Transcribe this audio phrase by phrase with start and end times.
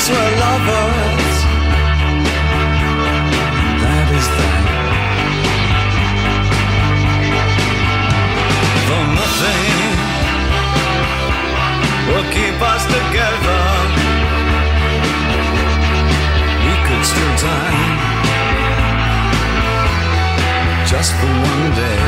[0.00, 1.36] lovers were lovers.
[3.82, 4.64] That is that.
[8.86, 9.92] For nothing
[12.08, 13.62] will keep us together.
[16.64, 17.86] We could still die
[20.86, 22.02] just for one day.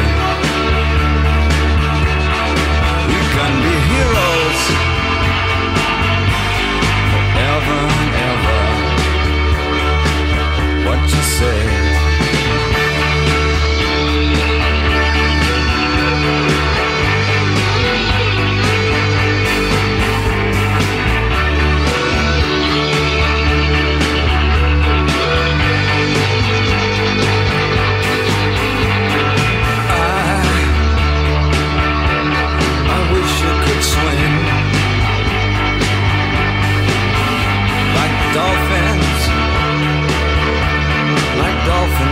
[3.09, 4.32] We can be heroes.
[11.15, 11.82] you say.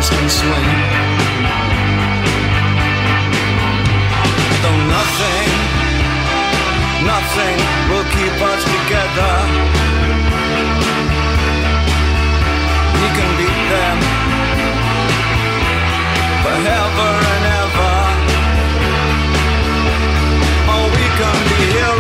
[0.01, 0.69] arms can swing.
[4.63, 5.51] Though nothing,
[7.05, 9.35] nothing will keep us together.
[13.01, 13.99] We can beat them
[16.45, 17.97] forever and ever.
[20.73, 22.00] Oh, we can be heroes.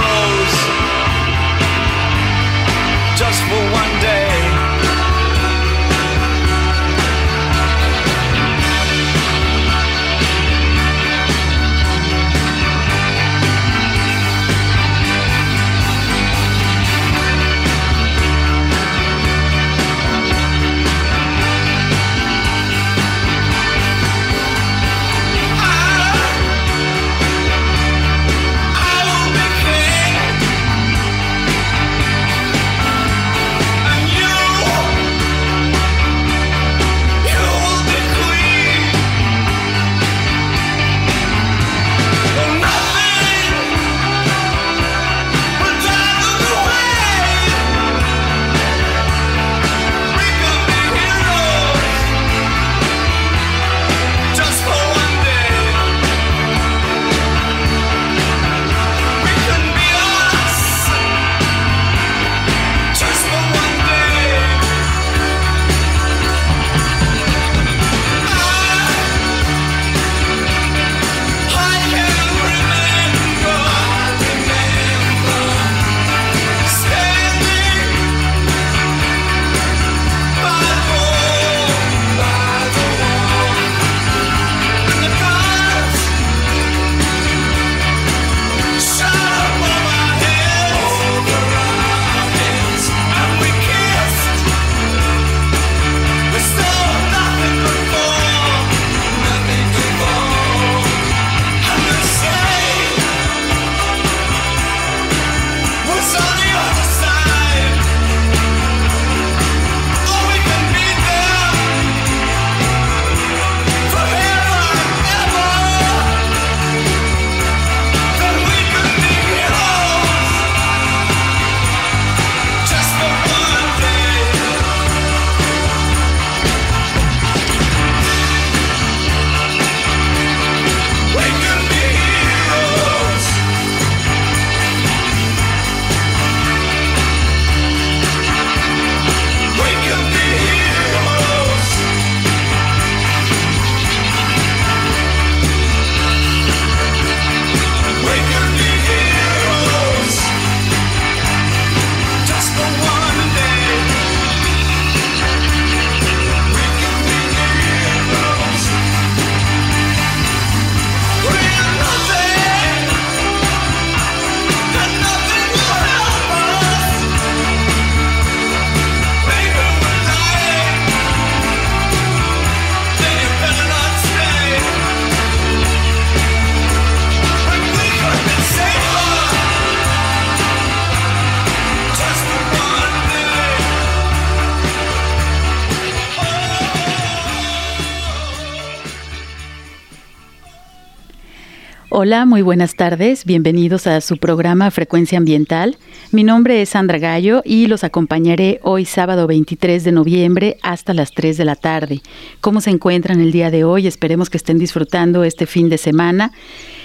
[192.03, 193.27] Hola, muy buenas tardes.
[193.27, 195.77] Bienvenidos a su programa Frecuencia Ambiental.
[196.13, 201.11] Mi nombre es Sandra Gallo y los acompañaré hoy sábado 23 de noviembre hasta las
[201.11, 202.01] 3 de la tarde.
[202.41, 203.87] ¿Cómo se encuentran el día de hoy?
[203.87, 206.33] Esperemos que estén disfrutando este fin de semana.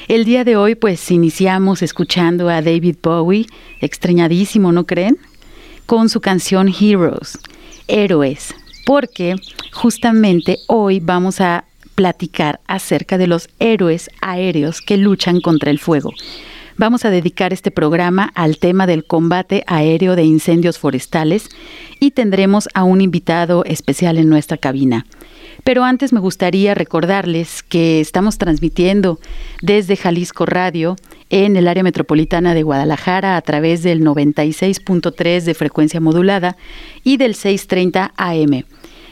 [0.09, 3.47] El día de hoy pues iniciamos escuchando a David Bowie,
[3.79, 5.17] extrañadísimo, ¿no creen?
[5.85, 7.39] Con su canción Heroes,
[7.87, 8.53] Héroes,
[8.85, 9.37] porque
[9.71, 11.63] justamente hoy vamos a
[11.95, 16.11] platicar acerca de los héroes aéreos que luchan contra el fuego.
[16.77, 21.47] Vamos a dedicar este programa al tema del combate aéreo de incendios forestales
[22.01, 25.05] y tendremos a un invitado especial en nuestra cabina.
[25.63, 29.19] Pero antes me gustaría recordarles que estamos transmitiendo
[29.61, 30.97] desde Jalisco Radio
[31.29, 36.57] en el área metropolitana de Guadalajara a través del 96.3 de frecuencia modulada
[37.05, 38.65] y del 630 AM.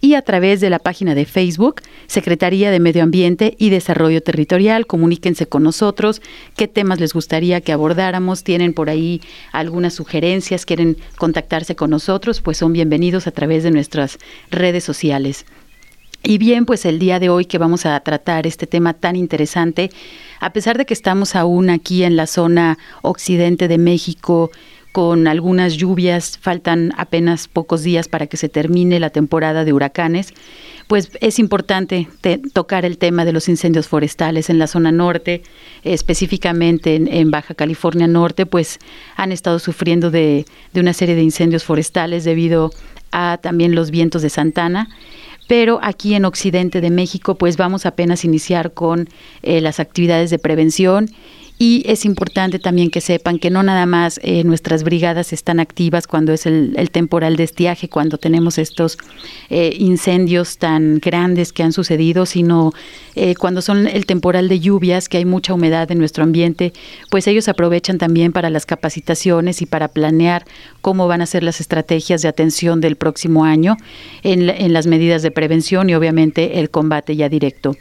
[0.02, 4.88] y a través de la página de Facebook, Secretaría de Medio Ambiente y Desarrollo Territorial.
[4.88, 6.22] Comuníquense con nosotros,
[6.56, 12.42] qué temas les gustaría que abordáramos, tienen por ahí algunas sugerencias, quieren contactarse con nosotros,
[12.42, 14.18] pues son bienvenidos a través de nuestras
[14.52, 15.46] redes sociales.
[16.22, 19.90] Y bien, pues el día de hoy que vamos a tratar este tema tan interesante,
[20.42, 24.52] a pesar de que estamos aún aquí en la zona occidente de México,
[25.00, 30.34] con algunas lluvias, faltan apenas pocos días para que se termine la temporada de huracanes,
[30.88, 32.10] pues es importante
[32.52, 35.42] tocar el tema de los incendios forestales en la zona norte,
[35.86, 38.78] específicamente en, Baja California Norte, pues
[39.16, 40.44] han estado sufriendo de,
[40.76, 42.74] una serie de incendios forestales debido
[43.14, 44.90] a también los vientos de Santana.
[45.48, 49.08] Pero aquí en Occidente de México pues vamos apenas a iniciar con
[49.44, 51.10] eh, las actividades de prevención
[51.62, 56.08] y es importante también que sepan que no nada más eh, nuestras brigadas están activas
[56.08, 58.98] cuando es el, temporal de estiaje, cuando tenemos estos
[59.50, 62.72] eh, incendios tan grandes que han sucedido, sino
[63.16, 66.72] eh, cuando son el temporal de lluvias, que hay mucha humedad en nuestro ambiente,
[67.12, 70.46] pues ellos aprovechan también para las capacitaciones y para planear
[70.80, 73.76] cómo van a ser las estrategias de atención del próximo año
[74.24, 77.76] en, en las medidas de prevención y obviamente el combate ya directo.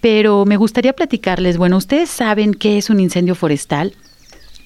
[0.00, 3.94] Pero me gustaría platicarles, bueno, ustedes saben qué es un incendio forestal.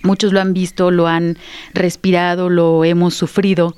[0.03, 1.38] Muchos lo han visto, lo han
[1.73, 3.75] respirado, lo hemos sufrido.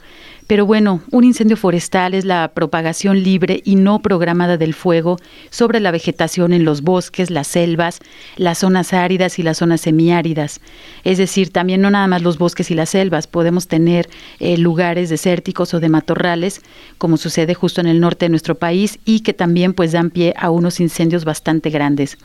[0.47, 5.19] Pero bueno, un incendio forestal es la propagación libre y no programada del fuego
[5.51, 7.99] sobre la vegetación en los bosques, las selvas,
[8.37, 10.61] las zonas áridas y las zonas semiáridas.
[11.03, 15.09] Es decir, también no nada más los bosques y las selvas, podemos tener eh, lugares
[15.09, 16.63] desérticos o de matorrales,
[16.99, 20.33] como sucede justo en el norte de nuestro país, y que también pues dan pie
[20.37, 22.19] a unos incendios bastante grandes.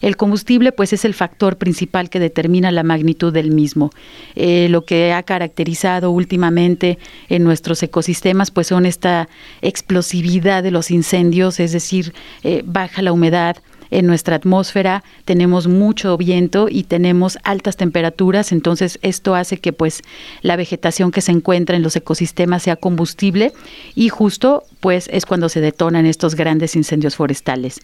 [0.00, 3.90] El combustible pues es el factor principal que determina la magnitud del mismo.
[4.36, 9.26] Eh, lo que ha caracterizado últimamente en nuestro nuestros ecosistemas pues son esta
[9.62, 13.56] explosividad de los incendios, es decir, eh, baja la humedad,
[13.90, 20.02] en nuestra atmósfera, tenemos mucho viento y tenemos altas temperaturas, entonces esto hace que pues
[20.42, 23.52] la vegetación que se encuentra en los ecosistemas sea combustible
[23.94, 27.80] y justo pues es cuando se detonan estos grandes incendios forestales.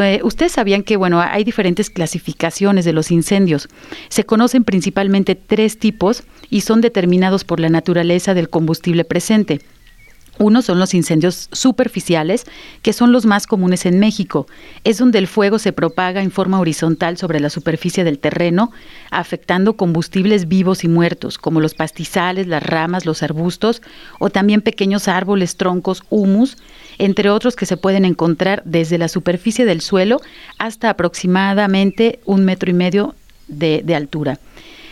[0.00, 3.68] Eh, ustedes sabían que bueno, hay diferentes clasificaciones de los incendios.
[4.08, 9.60] Se conocen principalmente tres tipos y son determinados por la naturaleza del combustible presente.
[10.38, 12.46] Uno son los incendios superficiales,
[12.80, 14.46] que son los más comunes en México.
[14.82, 18.72] Es donde el fuego se propaga en forma horizontal sobre la superficie del terreno,
[19.10, 23.82] afectando combustibles vivos y muertos, como los pastizales, las ramas, los arbustos,
[24.18, 26.56] o también pequeños árboles, troncos, humus,
[26.98, 30.20] entre otros que se pueden encontrar desde la superficie del suelo
[30.58, 33.14] hasta aproximadamente un metro y medio
[33.48, 34.38] de, altura.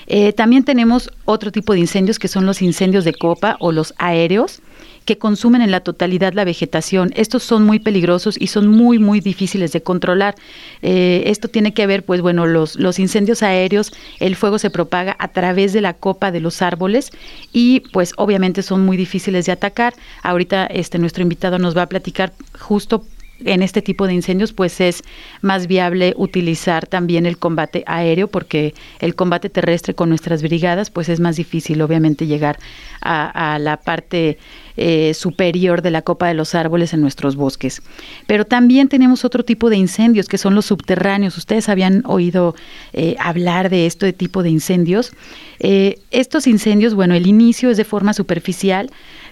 [0.06, 3.94] Eh, también tenemos otro tipo de incendios que son los incendios de copa o los
[3.96, 4.60] aéreos
[5.04, 7.12] que consumen en la totalidad la vegetación.
[7.16, 10.34] Estos son muy peligrosos y son muy, muy difíciles de controlar.
[10.82, 15.16] Eh, esto tiene que ver, pues bueno, los, los incendios aéreos, el fuego se propaga
[15.18, 17.10] a través de la copa de los árboles
[17.52, 19.94] y pues obviamente son muy difíciles de atacar.
[20.22, 23.04] Ahorita este nuestro invitado nos va a platicar justo
[23.44, 25.02] en este tipo de incendios, pues es
[25.42, 31.08] más viable utilizar también el combate aéreo, porque el combate terrestre con nuestras brigadas, pues
[31.08, 32.58] es más difícil, obviamente, llegar
[33.00, 34.38] a, la parte
[34.76, 37.82] eh, superior de la copa de los árboles en nuestros bosques.
[38.26, 41.36] Pero también tenemos otro tipo de incendios, que son los subterráneos.
[41.36, 42.54] Ustedes habían oído
[42.92, 45.12] eh, hablar de este tipo de incendios.
[45.58, 48.90] Eh, estos incendios, bueno, el inicio es de forma superficial,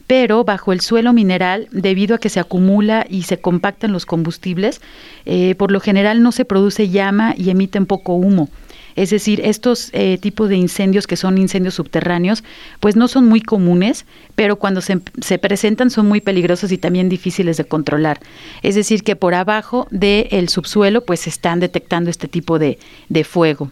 [0.09, 4.81] pero bajo el suelo mineral, debido a que se acumula y se compactan los combustibles,
[5.27, 8.49] eh, por lo general no se produce llama y emiten poco humo.
[8.97, 12.43] Es decir, estos eh, tipos de incendios que son incendios subterráneos,
[12.81, 14.99] pues no son muy comunes, pero cuando se,
[15.39, 18.19] presentan son muy peligrosos y también difíciles de controlar.
[18.63, 22.79] Es decir, que por abajo del subsuelo, pues se están detectando este tipo de
[23.25, 23.71] fuego.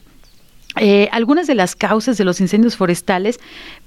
[0.79, 3.41] Eh, algunas de las causas de los incendios forestales,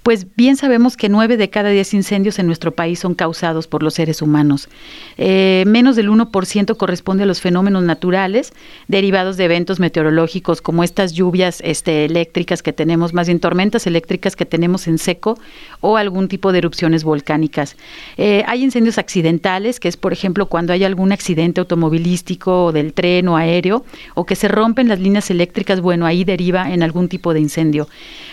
[0.03, 3.83] pues bien sabemos que nueve de cada diez incendios en nuestro país son causados por
[3.83, 4.69] los seres humanos.
[5.17, 8.53] Eh, menos del 1% corresponde a los fenómenos naturales
[8.87, 14.35] derivados de eventos meteorológicos como estas lluvias este, eléctricas que tenemos, más bien tormentas eléctricas
[14.35, 15.37] que tenemos en seco
[15.81, 17.75] o algún tipo de erupciones volcánicas.
[18.17, 22.93] Eh, hay incendios accidentales, que es por ejemplo cuando hay algún accidente automovilístico o del
[22.93, 27.09] tren o aéreo o que se rompen las líneas eléctricas, bueno, ahí deriva en algún
[27.09, 27.87] tipo de incendio.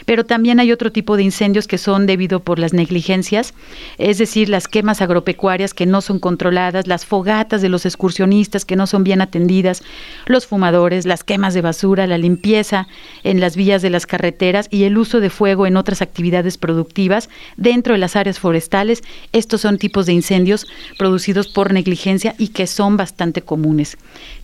[0.05, 3.55] Pero también hay otro tipo de incendios que son debido por las negligencias,
[3.99, 8.77] es decir, las quemas agropecuarias que no son controladas, las fogatas de los excursionistas que
[8.77, 9.83] no son bien atendidas,
[10.27, 12.89] los fumadores, las quemas de basura, la limpieza
[13.25, 17.29] en las vías de las carreteras y el uso de fuego en otras actividades productivas
[17.57, 19.03] dentro de las áreas forestales.
[19.33, 20.67] Estos son tipos de incendios
[20.99, 23.97] producidos por negligencia y que son bastante comunes.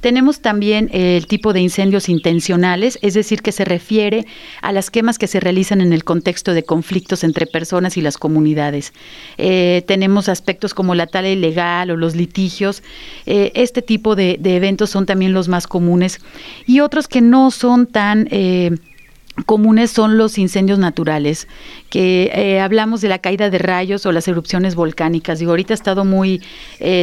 [0.02, 4.26] Tenemos también el tipo de incendios intencionales, es decir, que se refiere
[4.60, 8.18] a las quemas que se realizan en el contexto de conflictos entre personas y las
[8.18, 8.92] comunidades.
[9.38, 12.82] Eh, tenemos aspectos como la tala ilegal o los litigios.
[13.26, 16.18] Eh, este tipo de, eventos son también los más comunes
[16.66, 18.26] y otros que no son tan...
[18.32, 18.72] Eh,
[19.46, 21.48] comunes son los incendios naturales,
[21.90, 25.38] que hablamos de la caída de rayos o las erupciones volcánicas.
[25.38, 26.42] Digo, ahorita ha estado muy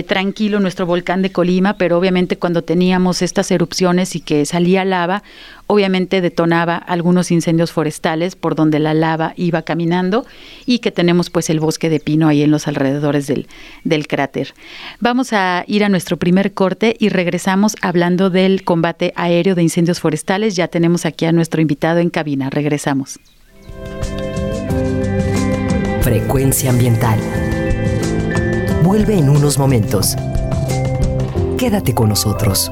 [0.07, 5.23] tranquilo nuestro volcán de Colima, pero obviamente cuando teníamos estas erupciones y que salía lava,
[5.71, 10.25] obviamente detonaba algunos incendios forestales por donde la lava iba caminando
[10.65, 13.47] y que tenemos pues el bosque de pino ahí en los alrededores del,
[13.83, 14.55] del cráter.
[14.99, 19.99] Vamos a ir a nuestro primer corte y regresamos hablando del combate aéreo de incendios
[19.99, 20.55] forestales.
[20.55, 22.49] Ya tenemos aquí a nuestro invitado en cabina.
[22.49, 23.19] Regresamos.
[26.01, 27.19] Frecuencia ambiental.
[28.81, 30.15] Vuelve en unos momentos.
[31.59, 32.71] Quédate con nosotros.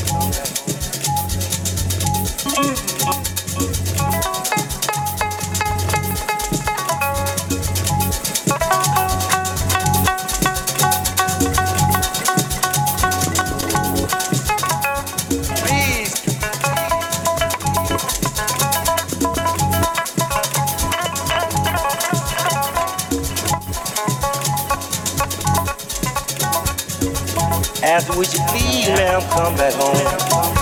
[28.09, 30.60] Would you please, ma'am, come back home?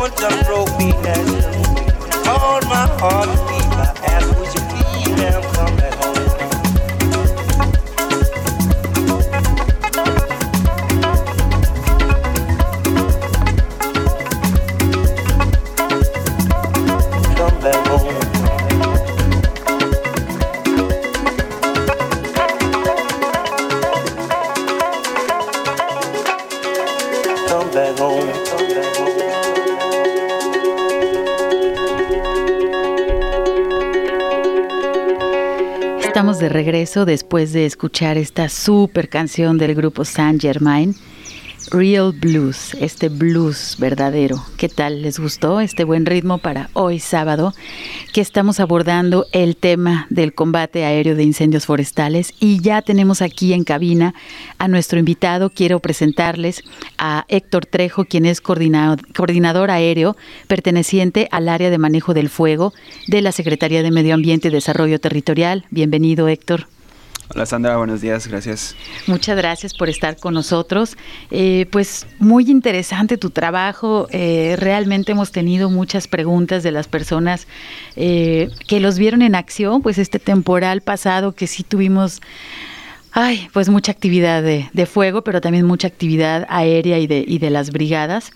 [0.00, 1.26] much I'm broken.
[2.24, 3.49] Hold my heart.
[36.40, 40.94] De regreso después de escuchar esta super canción del grupo Saint Germain.
[41.70, 44.42] Real Blues, este blues verdadero.
[44.56, 45.02] ¿Qué tal?
[45.02, 47.52] ¿Les gustó este buen ritmo para hoy sábado?
[48.12, 53.52] Que estamos abordando el tema del combate aéreo de incendios forestales y ya tenemos aquí
[53.52, 54.14] en cabina
[54.58, 55.50] a nuestro invitado.
[55.50, 56.64] Quiero presentarles
[56.98, 60.16] a Héctor Trejo, quien es coordinador, coordinador aéreo
[60.48, 62.74] perteneciente al área de manejo del fuego
[63.06, 65.64] de la Secretaría de Medio Ambiente y Desarrollo Territorial.
[65.70, 66.66] Bienvenido, Héctor.
[67.32, 68.74] Hola Sandra, buenos días, gracias.
[69.06, 70.96] Muchas gracias por estar con nosotros.
[71.30, 74.08] Eh, pues muy interesante tu trabajo.
[74.10, 77.46] Eh, realmente hemos tenido muchas preguntas de las personas
[77.94, 82.20] eh, que los vieron en acción, pues este temporal pasado que sí tuvimos
[83.12, 87.50] Ay, pues mucha actividad de, fuego, pero también mucha actividad aérea y de, y de
[87.50, 88.30] las brigadas.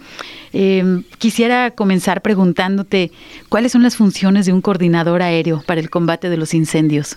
[0.53, 3.13] Em, quisiera comenzar preguntándote
[3.49, 7.17] cuáles son las funciones de un coordinador aéreo para el combate de los incendios.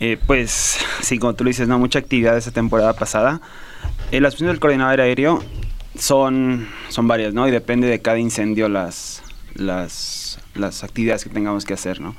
[0.00, 3.42] Eh, pues sí, como tú lo dices, no mucha actividad esa temporada pasada.
[4.10, 5.42] Eh, las funciones del coordinador aéreo
[5.94, 7.46] son, son varias, ¿no?
[7.46, 9.22] Y depende de cada incendio las,
[9.54, 12.16] las, las actividades que tengamos que hacer, ¿no?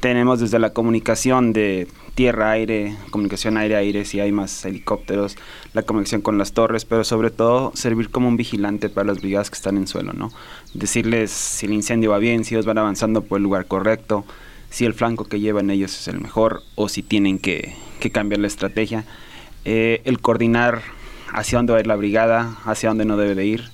[0.00, 5.36] Tenemos desde la comunicación de tierra-aire, comunicación aire-aire, si hay más helicópteros,
[5.74, 9.50] la comunicación con las torres, pero sobre todo servir como un vigilante para las brigadas
[9.50, 10.32] que están en suelo, ¿no?
[10.72, 14.24] Decirles si el incendio va bien, si ellos van avanzando por el lugar correcto,
[14.70, 17.74] si el flanco que llevan ellos es el mejor o si tienen que,
[18.12, 19.04] cambiar la estrategia.
[19.64, 20.82] Eh, el coordinar
[21.32, 23.70] hacia dónde va a ir la brigada, hacia dónde no debe de ir,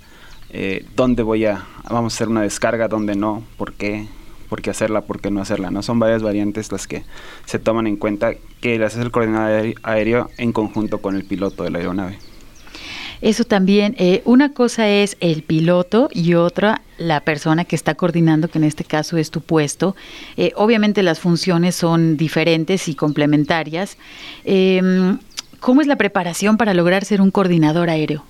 [0.50, 4.06] eh, dónde voy a, vamos a hacer una descarga, dónde no, por qué,
[4.48, 5.70] por qué hacerla, por qué no hacerla.
[5.70, 5.82] ¿no?
[5.82, 7.04] Son varias variantes las que
[7.44, 11.64] se toman en cuenta que las hace el coordinador aéreo en conjunto con el piloto
[11.64, 12.18] de la aeronave.
[13.24, 18.48] Eso también, eh, una cosa es el piloto y otra la persona que está coordinando,
[18.48, 19.96] que en este caso es tu puesto.
[20.36, 23.96] Eh, obviamente las funciones son diferentes y complementarias.
[24.44, 25.18] Em,
[25.58, 28.26] ¿Cómo es la preparación para lograr ser un coordinador aéreo?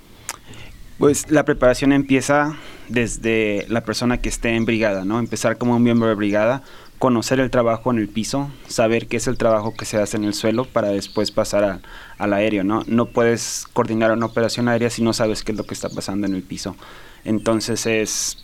[0.99, 2.55] Pues la preparación empieza
[2.89, 5.19] desde la persona que esté en brigada, ¿no?
[5.19, 6.63] Empezar como un miembro de brigada
[7.05, 10.25] conocer el trabajo en el piso, saber qué es el trabajo que se hace en
[10.25, 11.83] el suelo para después pasar
[12.17, 12.83] al aéreo, ¿no?
[12.87, 16.27] No puedes coordinar una operación aérea si no sabes qué es lo que está pasando
[16.27, 16.77] en el piso.
[17.27, 18.38] Entonces es,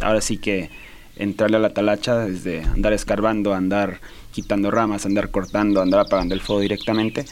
[0.00, 0.70] ahora sí que
[1.16, 4.00] entrarle a la talacha desde andar escarbando, andar
[4.30, 7.24] quitando ramas, andar cortando, andar apagando el fuego directamente,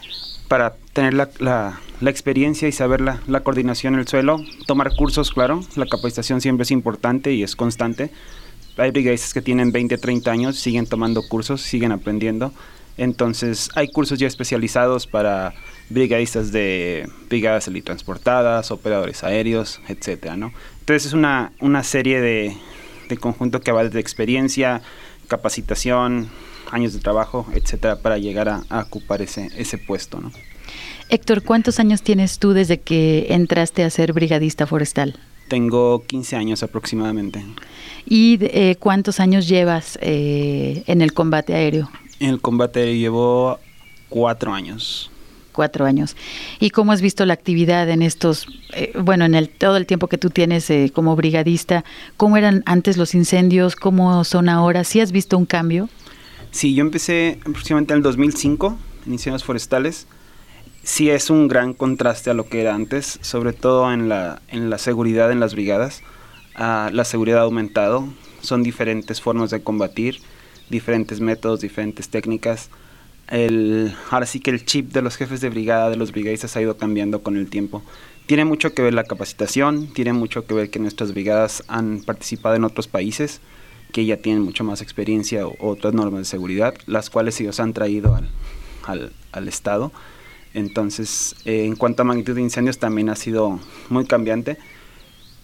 [0.49, 5.87] para tener la, experiencia y saber la coordinación en el suelo, tomar cursos, claro, la
[5.87, 8.11] capacitación siempre es importante y es constante.
[8.79, 12.53] Hay brigadistas que tienen 20, 30 años, siguen tomando cursos, siguen aprendiendo.
[12.97, 15.55] Entonces, hay cursos ya especializados para
[15.88, 20.53] brigadistas de brigadas helitransportadas, operadores aéreos, etcétera, ¿no?
[20.81, 22.57] Entonces, es una, una serie de,
[23.09, 24.83] de conjunto que va desde experiencia,
[25.29, 26.29] capacitación,
[26.71, 30.33] años de trabajo, etcétera, para llegar a, ocupar ese, ese puesto, ¿no?
[31.09, 35.19] Héctor, ¿cuántos años tienes tú desde que entraste a ser brigadista forestal?
[35.49, 37.45] Tengo 15 años aproximadamente.
[38.07, 41.91] ¿Y eh, cuántos años llevas eh, en el combate aéreo?
[42.21, 43.59] En el combate llevo
[44.09, 45.11] cuatro años.
[45.53, 46.17] Cuatro años.
[46.61, 50.07] ¿Y cómo has visto la actividad en estos, eh, bueno, en el todo el tiempo
[50.07, 51.85] que tú tienes eh, como brigadista?
[52.17, 53.75] ¿Cómo eran antes los incendios?
[53.75, 54.85] ¿Cómo son ahora?
[54.85, 55.89] ¿Sí has visto un cambio?
[56.51, 60.07] Sí, yo empecé aproximadamente en el 2005 en incendios forestales.
[60.88, 64.70] Sí es un gran contraste a lo que era antes, sobre todo en la, en
[64.70, 66.03] la seguridad en las brigadas.
[66.55, 68.09] Ah, la seguridad ha aumentado,
[68.40, 70.18] son diferentes formas de combatir,
[70.70, 72.70] diferentes métodos, diferentes técnicas.
[73.29, 76.62] El, ahora sí que el chip de los jefes de brigada, de los brigadistas ha
[76.62, 77.83] ido cambiando con el tiempo.
[78.24, 82.57] Tiene mucho que ver la capacitación, tiene mucho que ver que nuestras brigadas han participado
[82.57, 83.42] en otros países
[83.92, 87.74] que ya tienen mucho más experiencia o otras normas de seguridad, las cuales ellos han
[87.74, 88.31] traído al,
[88.87, 89.92] al, al Estado.
[90.59, 94.59] Entonces, eh, en cuanto a magnitud de incendios, también ha sido muy cambiante.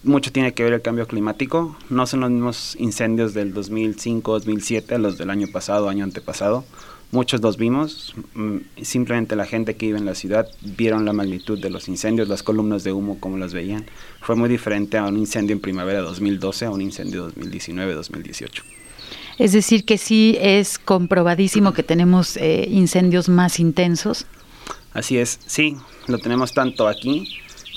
[0.03, 1.75] Mucho tiene que ver el cambio climático.
[1.89, 6.65] No son los mismos incendios del 2005, 2007 a los del año pasado, año antepasado.
[7.11, 8.13] Muchos los vimos.
[8.33, 12.27] mm, Simplemente la gente que vive en la ciudad vieron la magnitud de los incendios,
[12.27, 13.85] las columnas de humo, como las veían.
[14.21, 18.63] Fue muy diferente a un incendio en primavera 2012 a un incendio 2019-2018.
[19.37, 24.25] Es decir, que sí es comprobadísimo que tenemos eh, incendios más intensos.
[24.95, 25.75] Así es, sí,
[26.07, 27.27] lo tenemos tanto aquí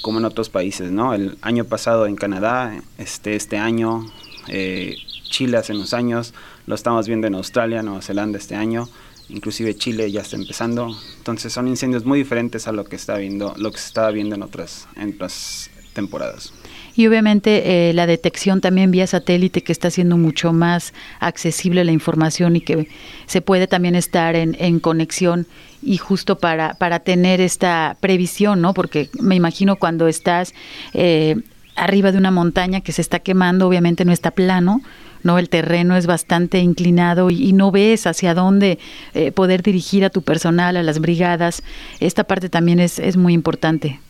[0.02, 1.14] como en otros países, ¿no?
[1.14, 4.06] El año pasado en Canadá, este, este año,
[4.46, 6.32] eh, Chile hace unos años,
[6.66, 8.88] lo estamos viendo en Australia, Nueva Zelanda este año,
[9.28, 10.96] inclusive Chile ya está empezando.
[11.16, 14.36] Entonces son incendios muy diferentes a lo que está viendo, lo que se estaba viendo
[14.36, 16.52] en otras, en otras temporadas.
[16.98, 21.92] Y obviamente eh, la detección también vía satélite que está haciendo mucho más accesible la
[21.92, 22.88] información y que
[23.26, 25.46] se puede también estar en, en conexión
[25.80, 28.74] y justo para, para tener esta previsión, ¿no?
[28.74, 30.54] Porque me imagino cuando estás
[30.92, 31.36] eh,
[31.76, 34.80] arriba de una montaña que se está quemando, obviamente no está plano,
[35.22, 35.38] ¿no?
[35.38, 38.80] El terreno es bastante inclinado y, y no ves hacia dónde
[39.14, 41.62] eh, poder dirigir a tu personal, a las brigadas.
[42.00, 44.00] Esta parte también es, es muy importante.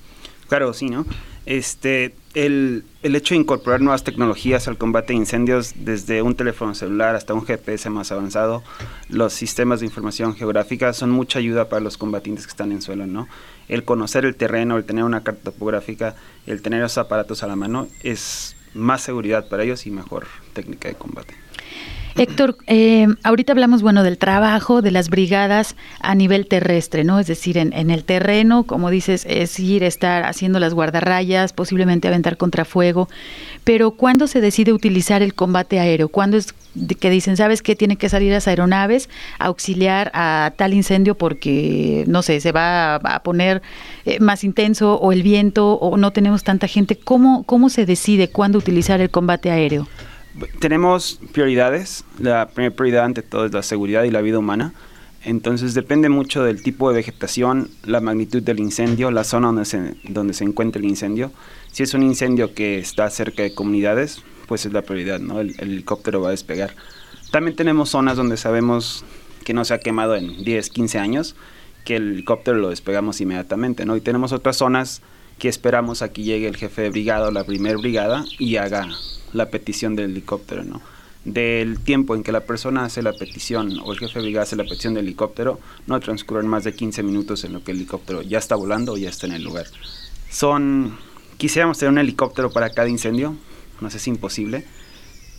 [0.48, 1.05] Claro, sí, ¿no?
[1.44, 6.74] Este, el, el hecho de incorporar nuevas tecnologías al combate de incendios, desde un teléfono
[6.74, 8.62] celular hasta un GPS más avanzado,
[9.09, 13.07] los sistemas de información geográfica son mucha ayuda para los combatientes que están en suelo,
[13.07, 13.27] ¿no?
[13.68, 16.14] El conocer el terreno, el tener una carta topográfica,
[16.46, 20.88] el tener esos aparatos a la mano, es más seguridad para ellos y mejor técnica
[20.88, 21.35] de combate.
[22.19, 27.21] Héctor, eh, ahorita hablamos, bueno, del trabajo de las brigadas a nivel terrestre, ¿no?
[27.21, 32.09] Es decir, en, en el terreno, como dices, es ir, estar haciendo las guardarrayas, posiblemente
[32.09, 33.09] aventar contrafuego,
[33.63, 36.09] pero ¿cuándo se decide utilizar el combate aéreo?
[36.09, 36.55] ¿Cuándo es
[37.01, 42.05] que dicen, sabes que tienen que salir las aeronaves a auxiliar a tal incendio porque,
[42.09, 43.63] no sé, se va a, a poner
[44.05, 46.97] eh, más intenso o el viento o no tenemos tanta gente?
[46.97, 49.87] ¿Cómo, cómo se decide cuándo utilizar el combate aéreo?
[50.61, 52.05] Tenemos prioridades.
[52.18, 54.72] La primera prioridad ante todo es la seguridad y la vida humana.
[55.24, 59.94] Entonces depende mucho del tipo de vegetación, la magnitud del incendio, la zona donde se,
[60.05, 61.33] donde se encuentra el incendio.
[61.72, 65.40] Si es un incendio que está cerca de comunidades, pues es la prioridad, ¿no?
[65.40, 66.74] El, el helicóptero va a despegar.
[67.33, 69.05] También tenemos zonas donde sabemos
[69.44, 71.37] que no se ha quemado en 10, 15 años,
[71.85, 73.96] que el helicóptero lo despegamos inmediatamente, ¿no?
[73.96, 75.03] Y tenemos otras zonas
[75.38, 78.88] que esperamos a que llegue el jefe de brigada o la primera brigada y haga
[79.33, 80.81] la petición del helicóptero, ¿no?
[81.24, 84.57] Del tiempo en que la persona hace la petición o el jefe de brigada hace
[84.57, 88.22] la petición del helicóptero, no transcurren más de 15 minutos en lo que el helicóptero
[88.22, 89.66] ya está volando o ya está en el lugar.
[90.31, 90.96] Son,
[91.37, 93.37] quisiéramos tener un helicóptero para cada incendio,
[93.81, 94.64] no sé es imposible,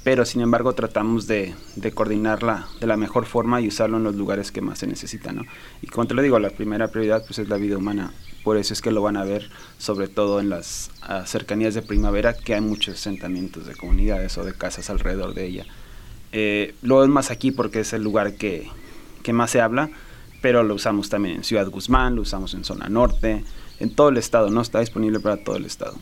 [0.03, 4.15] pero sin embargo tratamos de, de, coordinarla de la mejor forma y usarlo en los
[4.15, 5.45] lugares que más se necesitan.
[5.81, 8.11] Y como te lo digo, la primera prioridad pues es la vida humana,
[8.43, 10.91] por eso es que lo van a ver sobre todo en las
[11.25, 15.65] cercanías de primavera, que hay muchos asentamientos de comunidades o de casas alrededor de ella.
[16.31, 18.69] Eh, lo es más aquí porque es el lugar que,
[19.23, 19.89] que más se habla,
[20.41, 23.43] pero lo usamos también en Ciudad Guzmán, lo usamos en zona norte,
[23.79, 24.61] en todo el estado, ¿no?
[24.61, 25.95] Está disponible para todo el estado.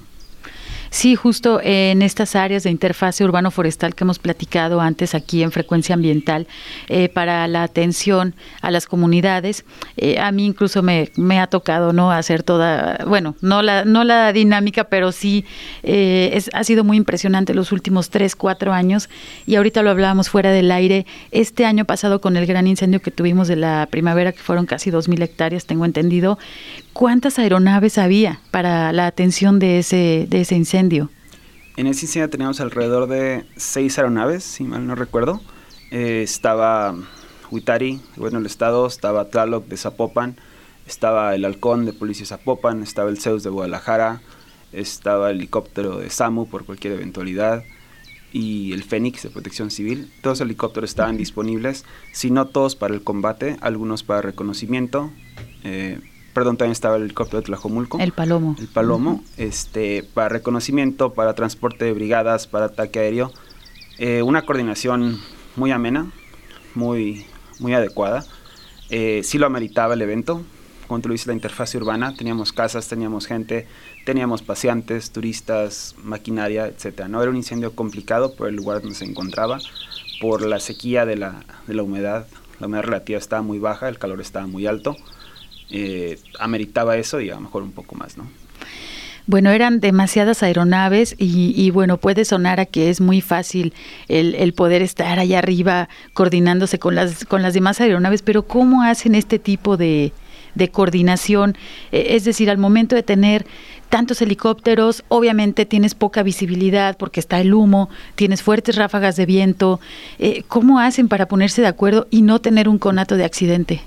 [0.97, 5.93] Sí, justo en estas áreas de interfase urbano-forestal que hemos platicado antes aquí en Frecuencia
[5.93, 6.47] Ambiental
[6.89, 9.63] eh, para la atención a las comunidades.
[9.95, 14.33] Eh, a mí incluso me, ha tocado no hacer toda, bueno, no la, no la
[14.33, 15.45] dinámica, pero sí
[15.83, 19.07] eh, es, ha sido muy impresionante los últimos tres, cuatro años
[19.45, 21.05] y ahorita lo hablábamos fuera del aire.
[21.29, 24.89] Este año pasado con el gran incendio que tuvimos de la primavera, que fueron casi
[24.89, 26.39] dos mil hectáreas, tengo entendido,
[26.93, 30.86] ¿cuántas aeronaves había para la atención de ese, de ese incendio?
[30.89, 35.41] En ese incendio teníamos alrededor de seis aeronaves, si mal no recuerdo.
[35.91, 36.95] Eh, estaba
[37.51, 40.37] Huitari, bueno, el estado, estaba Tlaloc de Zapopan,
[40.87, 44.21] estaba el Halcón de Policía Zapopan, estaba el Zeus de Guadalajara,
[44.71, 47.63] estaba el helicóptero de SAMU por cualquier eventualidad
[48.33, 50.11] y el Fénix de Protección Civil.
[50.21, 55.11] Todos los helicópteros estaban disponibles, si no todos para el combate, algunos para reconocimiento.
[55.63, 55.99] Eh,
[56.37, 57.97] perdón, también estaba el helicóptero de Tlajomulco.
[57.97, 58.55] El Palomo.
[58.59, 63.31] El Palomo, este, para reconocimiento, para transporte de brigadas, para ataque aéreo.
[63.97, 65.19] Eh, una coordinación
[65.55, 66.11] muy amena,
[66.75, 67.25] muy,
[67.57, 68.23] muy adecuada.
[68.91, 70.43] Eh, sí lo ameritaba el evento.
[70.87, 73.67] Como tú lo dices, la interfase urbana, teníamos casas, teníamos gente,
[74.05, 77.07] teníamos paseantes, turistas, maquinaria, etcétera.
[77.07, 79.57] No era un incendio complicado por el lugar donde se encontraba,
[80.21, 82.27] por la sequía de la, de la humedad.
[82.59, 84.95] La humedad relativa estaba muy baja, el calor estaba muy alto
[85.69, 88.25] eh, ameritaba eso y a lo mejor un poco más, ¿no?
[89.27, 93.73] Bueno, eran demasiadas aeronaves y, bueno, puede sonar a que es muy fácil
[94.07, 99.15] el, poder estar allá arriba coordinándose con las, con las demás aeronaves, pero ¿cómo hacen
[99.15, 100.13] este tipo de,
[100.55, 101.57] de coordinación?
[101.91, 103.45] E, es decir, al momento de tener
[103.89, 109.81] tantos helicópteros, obviamente tienes poca visibilidad porque está el humo, tienes fuertes ráfagas de viento.
[110.19, 113.81] Eh, ¿Cómo hacen para ponerse de acuerdo y no tener un conato de accidente?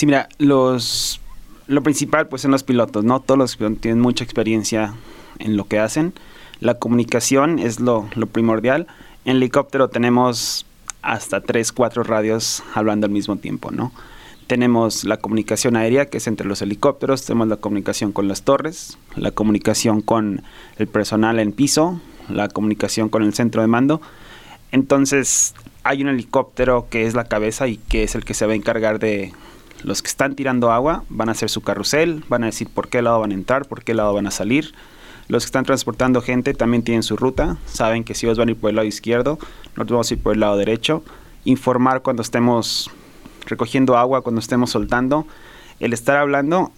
[0.00, 1.20] Sí, mira, los
[1.66, 3.20] lo principal pues son los pilotos, ¿no?
[3.20, 4.94] Todos los pilotos tienen mucha experiencia
[5.38, 6.14] en lo que hacen.
[6.58, 8.86] La comunicación es lo, lo primordial.
[9.26, 10.64] En helicóptero tenemos
[11.02, 13.92] hasta tres, cuatro radios hablando al mismo tiempo, ¿no?
[14.46, 18.96] Tenemos la comunicación aérea, que es entre los helicópteros, tenemos la comunicación con las torres,
[19.16, 20.42] la comunicación con
[20.78, 24.00] el personal en piso, la comunicación con el centro de mando.
[24.72, 28.54] Entonces, hay un helicóptero que es la cabeza y que es el que se va
[28.54, 29.34] a encargar de
[29.82, 33.02] los que están tirando agua van a hacer su carrusel, van a decir por qué
[33.02, 34.74] lado van a entrar, por qué lado van a salir.
[35.28, 38.50] Los que están transportando gente también tienen su ruta, saben que si ellos van a
[38.52, 39.38] ir por el lado izquierdo,
[39.76, 41.04] nosotros vamos a ir por el lado derecho.
[41.44, 42.90] Informar cuando estemos
[43.46, 45.26] recogiendo agua, cuando estemos soltando.
[45.78, 46.72] El estar hablando,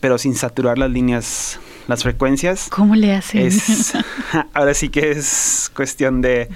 [0.00, 2.68] pero sin saturar las líneas, las frecuencias.
[2.70, 3.50] ¿Cómo le hacen?
[4.52, 6.48] ahora sí que es cuestión de,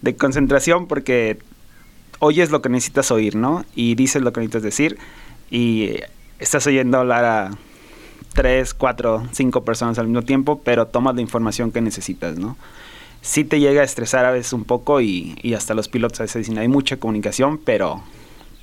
[0.00, 1.38] de concentración porque
[2.18, 3.64] oyes lo que necesitas oír, ¿no?
[3.74, 4.98] Y dices lo que necesitas decir
[5.50, 5.96] y
[6.38, 7.50] estás oyendo hablar a
[8.32, 12.56] tres, cuatro, cinco personas al mismo tiempo, pero tomas la información que necesitas, ¿no?
[13.22, 16.24] Sí te llega a estresar a veces un poco y, y hasta los pilotos a
[16.24, 18.02] veces dicen, hay mucha comunicación, pero,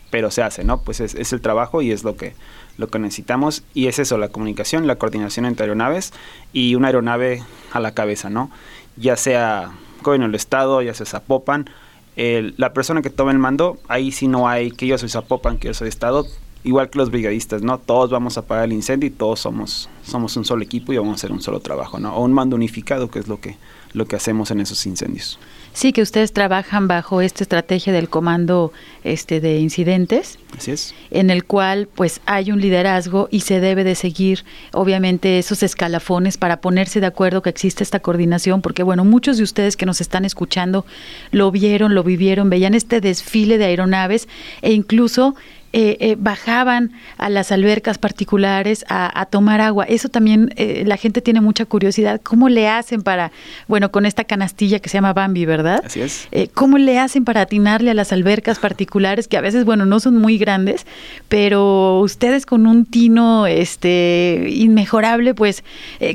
[0.10, 0.82] pero se hace, ¿no?
[0.82, 2.34] Pues es, es, el trabajo y es lo que,
[2.78, 6.14] lo que necesitamos y es eso, la comunicación, la coordinación entre aeronaves
[6.54, 8.52] y una aeronave a la cabeza, ¿no?
[8.96, 9.72] Ya sea
[10.12, 11.70] en el Estado, ya sea Zapopan,
[12.16, 15.58] el, la persona que toma el mando, ahí sí no hay que yo soy Zapopan,
[15.58, 16.28] que yo soy Estado,
[16.64, 17.78] igual que los brigadistas, ¿no?
[17.78, 21.14] Todos vamos a apagar el incendio y todos somos, somos un solo equipo y vamos
[21.14, 22.16] a hacer un solo trabajo, ¿no?
[22.16, 23.58] O un mando unificado, que es lo que,
[23.94, 25.40] lo que hacemos en esos incendios.
[25.74, 28.72] Sí, que ustedes trabajan bajo esta estrategia del comando
[29.04, 30.38] este de incidentes.
[30.56, 30.94] Así es.
[31.10, 36.38] En el cual pues hay un liderazgo y se debe de seguir obviamente esos escalafones
[36.38, 40.00] para ponerse de acuerdo que existe esta coordinación, porque bueno, muchos de ustedes que nos
[40.00, 40.86] están escuchando
[41.32, 44.28] lo vieron, lo vivieron, veían este desfile de aeronaves
[44.62, 45.36] e incluso
[45.76, 49.86] eh, eh, bajaban a las albercas particulares a, tomar agua.
[49.86, 52.22] Eso también eh, la gente tiene mucha curiosidad.
[52.22, 53.32] ¿Cómo le hacen para,
[53.68, 55.82] bueno, con esta canastilla que se llama Bambi, ¿verdad?
[55.84, 56.28] Así es.
[56.54, 60.18] ¿Cómo le hacen para atinarle a las albercas particulares que a veces, bueno, no son
[60.18, 60.86] muy grandes,
[61.28, 65.64] pero ustedes con un tino este inmejorable, pues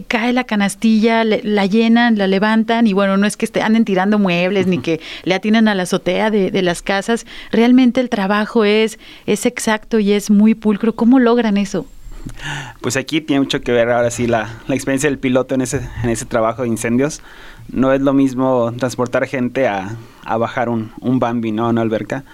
[0.07, 4.21] cae la canastilla, la llenan, la levantan y bueno, no es que estén anden tirando
[4.21, 7.27] muebles ni que le atinan a la azotea de, de las casas.
[7.51, 10.94] Realmente el trabajo es, es exacto y es muy pulcro.
[10.94, 11.87] ¿Cómo logran eso?
[12.80, 15.88] Pues aquí tiene mucho que ver ahora sí la, la, experiencia del piloto en ese,
[16.02, 17.22] en ese trabajo de incendios.
[17.70, 21.68] No es lo mismo transportar gente a, a bajar un, un Bambi, ¿no?
[21.68, 22.24] Una alberca.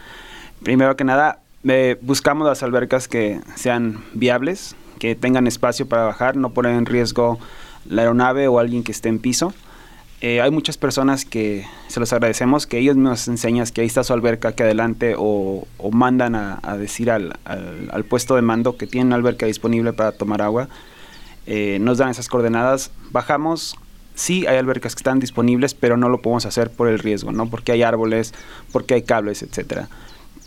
[0.62, 6.36] Primero que nada, eh, buscamos las albercas que sean viables, que tengan espacio para bajar,
[6.36, 7.38] no poner en riesgo
[7.86, 9.54] la aeronave o alguien que esté en piso.
[10.26, 14.02] Eh, hay muchas personas que se los agradecemos que ellos nos enseñan que ahí está
[14.04, 18.40] su alberca que adelante o, o mandan a, a decir al, al, al, puesto de
[18.40, 20.70] mando que tienen una alberca disponible para tomar agua.
[21.46, 23.76] Eh, nos dan esas coordenadas, bajamos,
[24.14, 27.50] sí hay albercas que están disponibles, pero no lo podemos hacer por el riesgo, ¿no?
[27.50, 28.32] Porque hay árboles,
[28.72, 29.90] porque hay cables, etcétera.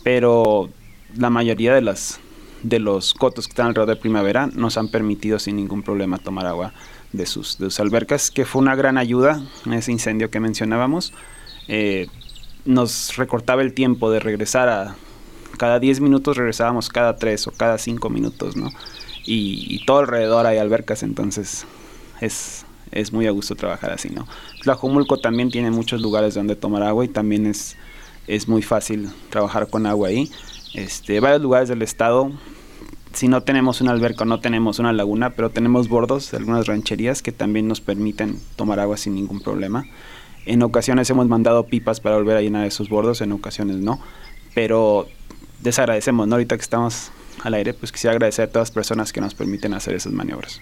[0.02, 0.70] Pero
[1.16, 2.18] la mayoría de las
[2.64, 6.46] de los cotos que están alrededor de primavera nos han permitido sin ningún problema tomar
[6.46, 6.72] agua
[7.12, 11.12] de sus, de sus albercas, que fue una gran ayuda en ese incendio que mencionábamos.
[11.68, 12.08] Eh,
[12.64, 14.96] nos recortaba el tiempo de regresar a
[15.58, 18.70] cada 10 minutos regresábamos cada 3 o cada 5 minutos, ¿no?
[19.26, 21.66] Y, todo alrededor hay albercas, entonces
[22.22, 24.26] es, es muy a gusto trabajar así, ¿no?
[24.62, 27.76] Tlajomulco también tiene muchos lugares donde tomar agua y también es,
[28.26, 30.30] es muy fácil trabajar con agua ahí.
[30.72, 32.30] Este, varios lugares del estado,
[33.18, 37.20] si no tenemos una alberca, no tenemos una laguna, pero tenemos bordos de algunas rancherías
[37.20, 39.86] que también nos permiten tomar agua sin ningún problema.
[40.46, 44.00] En ocasiones hemos mandado pipas para volver a llenar esos bordos, en ocasiones no,
[44.54, 45.08] pero
[45.60, 46.36] desagradecemos, ¿no?
[46.36, 47.10] Ahorita que estamos
[47.42, 50.60] al aire, pues quisiera agradecer a todas las personas que nos permiten hacer esas maniobras.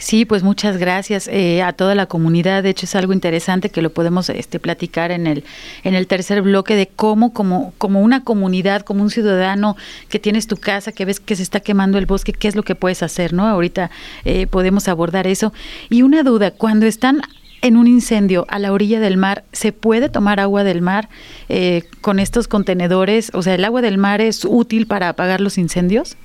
[0.00, 2.62] Sí, pues muchas gracias eh, a toda la comunidad.
[2.62, 5.44] De hecho, es algo interesante que lo podemos este, platicar en el,
[5.84, 9.76] en el tercer bloque de cómo, como, como una comunidad, como un ciudadano
[10.08, 12.62] que tienes tu casa, que ves que se está quemando el bosque, qué es lo
[12.62, 13.46] que puedes hacer, ¿no?
[13.46, 13.90] Ahorita
[14.24, 15.52] eh, podemos abordar eso.
[15.90, 17.20] Y una duda, cuando están
[17.60, 21.10] en un incendio a la orilla del mar, ¿se puede tomar agua del mar
[21.50, 23.30] eh, con estos contenedores?
[23.34, 26.16] O sea, ¿el agua del mar es útil para apagar los incendios?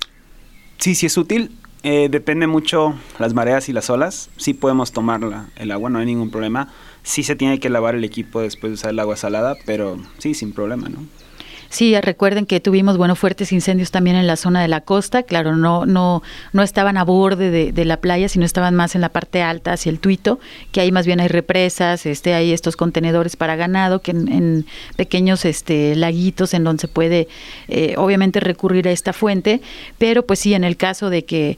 [0.77, 1.51] Sí, sí es útil.
[1.87, 4.31] Eh, depende mucho las mareas y las olas.
[4.37, 6.73] Sí podemos tomar la, el agua, no hay ningún problema.
[7.03, 10.33] Sí se tiene que lavar el equipo después de usar el agua salada, pero sí,
[10.33, 11.05] sin problema, ¿no?
[11.75, 15.23] Sí, recuerden que tuvimos bueno fuertes incendios también en la zona de la costa.
[15.23, 19.09] Claro, no no no estaban a borde de, la playa, sino estaban más en la
[19.09, 20.39] parte alta hacia el Tuito,
[20.71, 24.65] que ahí más bien hay represas, este hay estos contenedores para ganado, que en, en
[24.95, 27.27] pequeños este laguitos en donde se puede
[27.67, 29.59] eh, obviamente recurrir a esta fuente,
[29.97, 31.57] pero pues sí en el caso de que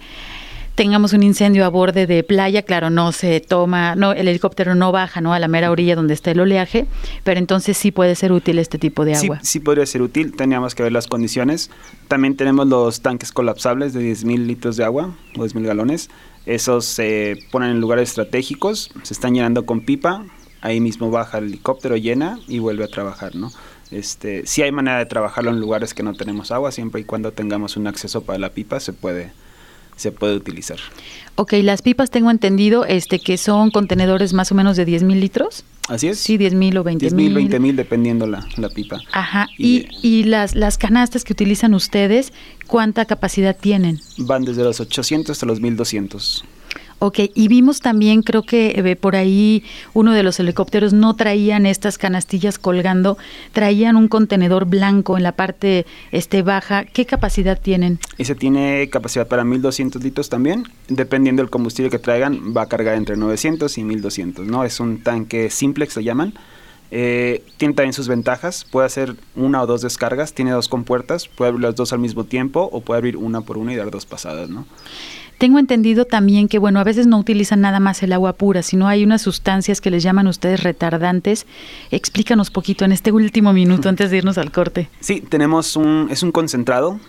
[0.78, 4.92] tengamos un incendio a borde de playa, claro, no se toma, no, el helicóptero no
[4.92, 5.34] baja, ¿no?
[5.34, 6.86] A la mera orilla donde está el oleaje,
[7.24, 9.40] pero entonces sí puede ser útil este tipo de agua.
[9.42, 11.72] Sí, sí podría ser útil, teníamos que ver las condiciones.
[12.08, 16.12] También tenemos los tanques colapsables de 10.000 litros de agua, o 10.000 galones.
[16.46, 20.26] Esos se ponen en lugares estratégicos, se están llenando con pipa,
[20.62, 23.52] ahí mismo baja el helicóptero, llena y vuelve a trabajar, ¿no?
[23.90, 27.32] Este, sí hay manera de trabajarlo en lugares que no tenemos agua, siempre y cuando
[27.32, 29.32] tengamos un acceso para la pipa se puede
[29.98, 30.78] se puede utilizar.
[31.36, 35.20] Ok, las pipas tengo entendido este que son contenedores más o menos de 10 mil
[35.20, 35.66] litros.
[35.88, 36.20] Así es.
[36.20, 37.12] Sí, 10 mil o 20 mil.
[37.12, 39.00] 10 mil, 20 mil, dependiendo la, la, pipa.
[39.12, 39.48] Ajá.
[39.58, 42.34] Y, y, y, las, las canastas que utilizan ustedes,
[42.66, 44.00] ¿cuánta capacidad tienen?
[44.18, 46.44] Van desde los 800 hasta los 1200.
[47.00, 51.68] Ok, y vimos también, creo que eh, por ahí uno de los helicópteros no traían
[51.68, 53.18] estas canastillas colgando,
[53.52, 56.86] traían un contenedor blanco en la parte este baja.
[56.86, 58.00] ¿Qué capacidad tienen?
[58.18, 60.64] Ese tiene capacidad para 1200 litros también.
[60.88, 64.64] Dependiendo del combustible que traigan, va a cargar entre 900 y 1200, ¿no?
[64.64, 66.34] Es un tanque simplex, se llaman.
[66.90, 71.50] Eh, tiene también sus ventajas, puede hacer una o dos descargas, tiene dos compuertas, puede
[71.50, 74.06] abrir las dos al mismo tiempo o puede abrir una por una y dar dos
[74.06, 74.66] pasadas, ¿no?
[75.38, 78.88] Tengo entendido también que, bueno, a veces no utilizan nada más el agua pura, sino
[78.88, 81.46] hay unas sustancias que les llaman ustedes retardantes.
[81.92, 84.90] Explícanos poquito en este último minuto antes de irnos al corte.
[85.00, 87.00] Sí, tenemos un, es un concentrado,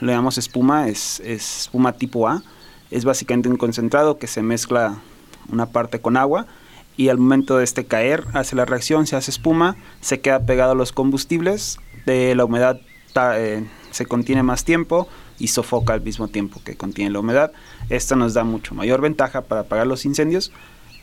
[0.00, 2.42] le llamamos espuma, es, es espuma tipo A.
[2.90, 4.98] Es básicamente un concentrado que se mezcla
[5.50, 6.46] una parte con agua
[6.96, 10.72] y al momento de este caer hace la reacción, se hace espuma, se queda pegado
[10.72, 12.80] a los combustibles, de la humedad
[13.16, 15.08] eh, se contiene más tiempo
[15.38, 17.52] y sofoca al mismo tiempo que contiene la humedad.
[17.88, 20.52] Esto nos da mucho mayor ventaja para apagar los incendios.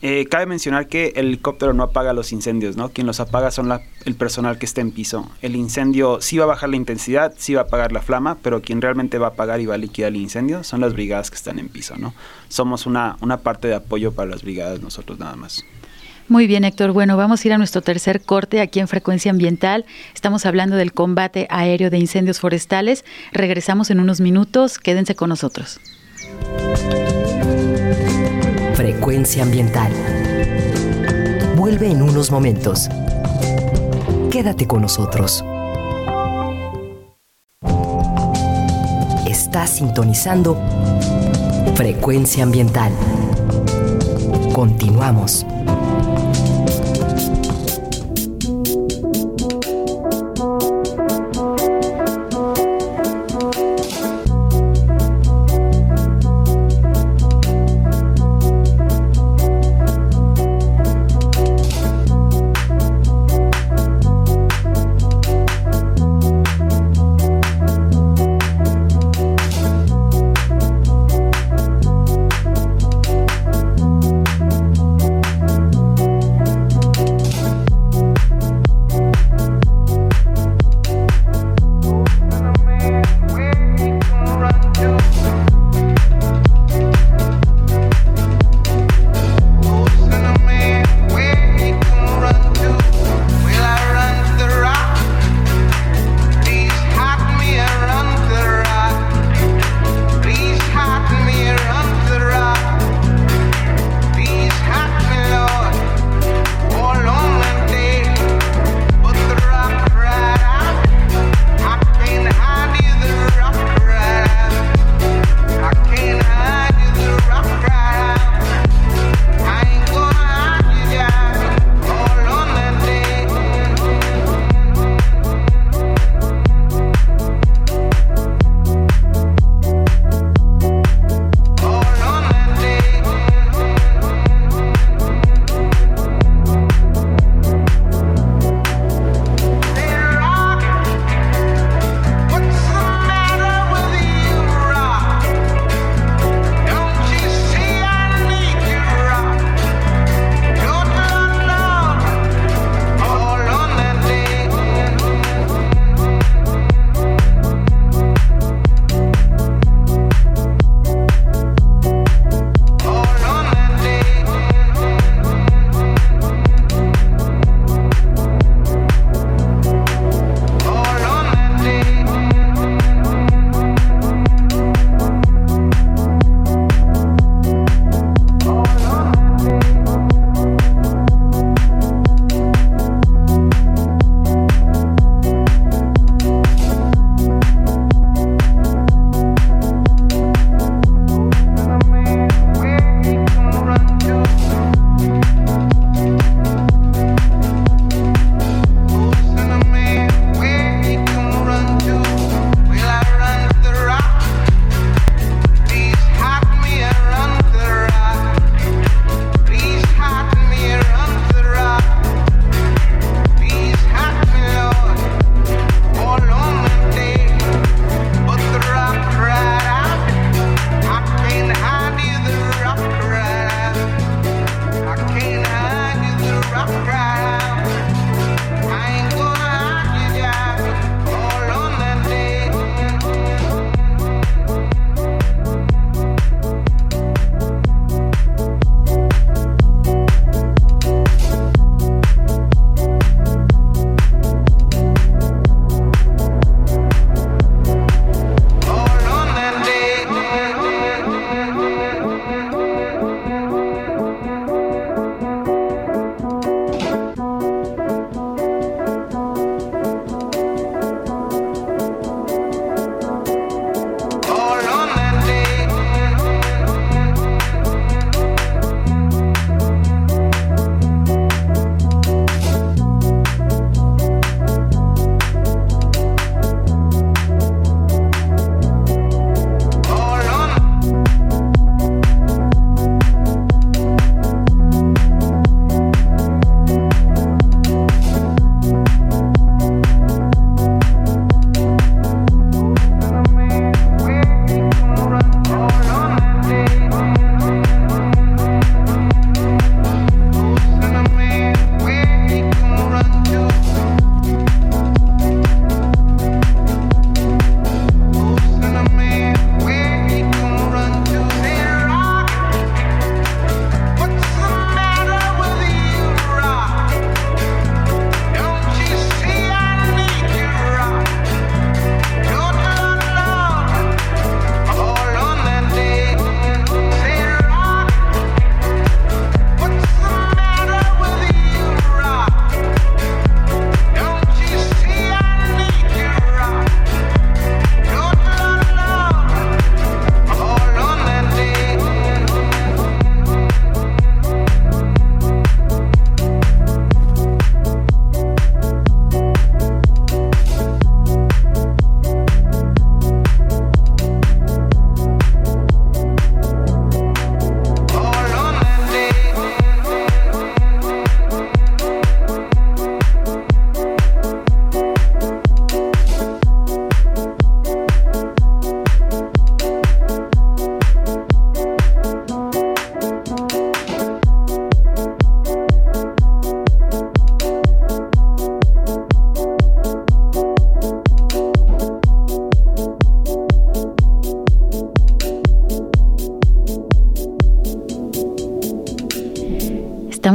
[0.02, 2.90] Eh, cabe mencionar que el helicóptero no apaga los incendios, ¿no?
[2.90, 3.70] Quien los apaga son
[4.06, 5.30] el personal que está en piso.
[5.42, 8.62] El incendio sí va a bajar la intensidad, sí va a apagar la flama, pero
[8.62, 11.36] quien realmente va a apagar y va a liquidar el incendio son las brigadas que
[11.36, 12.14] están en piso, ¿no?
[12.48, 15.66] Somos una, una parte de apoyo para las brigadas nosotros nada más.
[16.30, 16.92] Muy bien, Héctor.
[16.92, 19.86] Bueno, vamos a ir a nuestro tercer corte aquí en Frecuencia Ambiental.
[20.14, 23.04] Estamos hablando del combate aéreo de incendios forestales.
[23.32, 24.78] Regresamos en unos minutos.
[24.78, 25.82] Quédense con nosotros.
[28.76, 29.92] Frecuencia Ambiental.
[31.56, 32.90] Vuelve en unos momentos.
[34.30, 35.44] Quédate con nosotros.
[39.28, 40.62] Estás sintonizando
[41.74, 42.92] Frecuencia Ambiental.
[44.54, 45.44] Continuamos.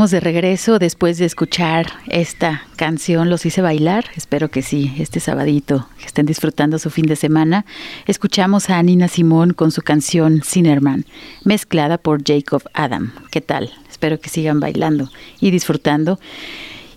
[0.04, 3.30] Estamos de regreso después de escuchar esta canción.
[3.30, 4.04] Los hice bailar.
[4.16, 7.64] Espero que sí, este sabadito, que estén disfrutando su fin de semana.
[8.06, 11.06] Escuchamos a Nina Simón con su canción Sinnerman,
[11.44, 13.12] mezclada por Jacob Adam.
[13.30, 13.72] ¿Qué tal?
[13.88, 15.08] Espero que sigan bailando
[15.40, 16.18] y disfrutando.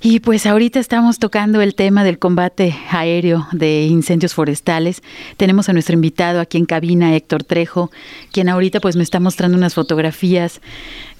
[0.02, 5.02] Y pues ahorita estamos tocando el tema del combate aéreo de incendios forestales.
[5.38, 7.90] Tenemos a nuestro invitado aquí en cabina, Héctor Trejo,
[8.32, 10.62] quien ahorita pues me está mostrando unas fotografías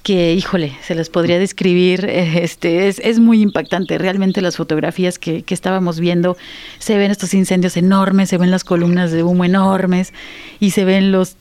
[0.04, 3.98] que, híjole, se las podría describir, eh, este, es, es muy impactante.
[3.98, 6.38] Realmente las fotografías que, que estábamos viendo,
[6.80, 10.14] se ven estos incendios enormes, se ven las columnas de humo enormes
[10.60, 11.36] y se ven los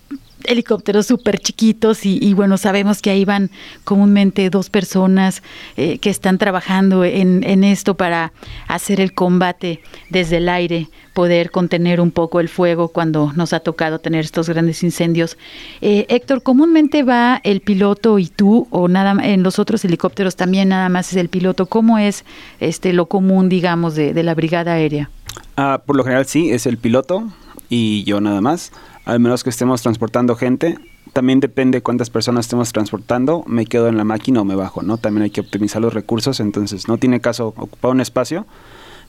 [0.45, 3.51] helicópteros súper chiquitos y, y, bueno, sabemos que ahí van
[3.84, 5.43] comúnmente dos personas
[5.76, 8.32] eh, que están trabajando en, en, esto para
[8.68, 9.80] hacer el combate
[10.11, 14.49] desde el aire, poder contener un poco el fuego cuando nos ha tocado tener estos
[14.49, 15.37] grandes incendios.
[15.80, 20.68] Eh, Héctor, comúnmente va el piloto y tú o nada en los otros helicópteros también
[20.68, 21.66] nada más es el piloto.
[21.66, 22.24] ¿Cómo es
[22.61, 25.11] este lo común, digamos, de, de la brigada aérea?
[25.57, 27.24] Ah, por lo general sí, es el piloto
[27.68, 28.72] y yo nada más
[29.07, 30.77] al menos que estemos transportando gente.
[31.13, 34.99] También depende cuántas personas estemos transportando, me quedo en la máquina o me bajo, ¿no?
[34.99, 38.47] También hay que optimizar los recursos, entonces no tiene caso ocupar un espacio.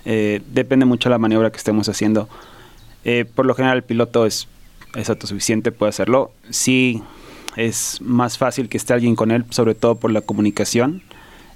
[0.06, 2.30] Eh, depende mucho de la maniobra que estemos haciendo.
[3.04, 4.48] Eh, por lo general el piloto es,
[4.96, 6.32] es autosuficiente, puede hacerlo.
[6.50, 7.02] Sí
[7.56, 11.02] es más fácil que esté alguien con él, sobre todo por la comunicación,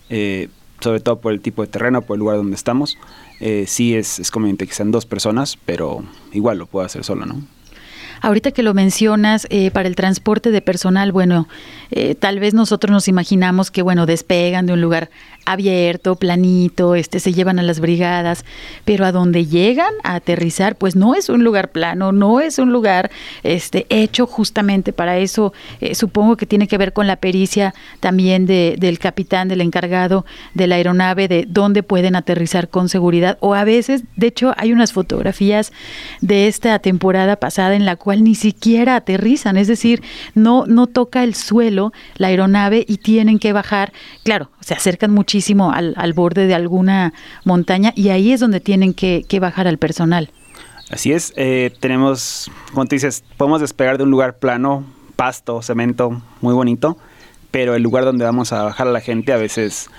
[0.09, 2.97] eh, sobre todo por el tipo de terreno, por el lugar donde estamos.
[3.65, 7.41] Sí es, es conveniente que sean dos personas, pero igual lo puedo hacer solo, ¿no?
[8.21, 11.47] Ahorita que lo mencionas, eh, para el transporte de personal, bueno,
[11.89, 15.09] eh, tal vez nosotros nos imaginamos que, bueno, despegan de un lugar
[15.45, 18.45] abierto, planito, este, se llevan a las brigadas,
[18.85, 22.71] pero a donde llegan a aterrizar, pues no es un lugar plano, no es un
[22.71, 23.09] lugar
[23.41, 25.51] este, hecho justamente para eso.
[25.79, 30.27] Eh, supongo que tiene que ver con la pericia también de, del capitán, del encargado
[30.53, 33.39] de la aeronave, de dónde pueden aterrizar con seguridad.
[33.41, 35.73] O a veces, de hecho, hay unas fotografías
[36.21, 40.01] de esta temporada pasada en la cual ni siquiera aterrizan, es decir,
[40.35, 43.93] no, no toca el suelo la aeronave y tienen que bajar.
[44.23, 47.13] Claro, se acercan muchísimo al, al borde de alguna
[47.45, 50.29] montaña y ahí es donde tienen que, que bajar al personal.
[50.91, 54.83] Así es, eh, tenemos, como tú dices, podemos despegar de un lugar plano,
[55.15, 56.97] pasto, cemento, muy bonito,
[57.49, 59.89] pero el lugar donde vamos a bajar a la gente a veces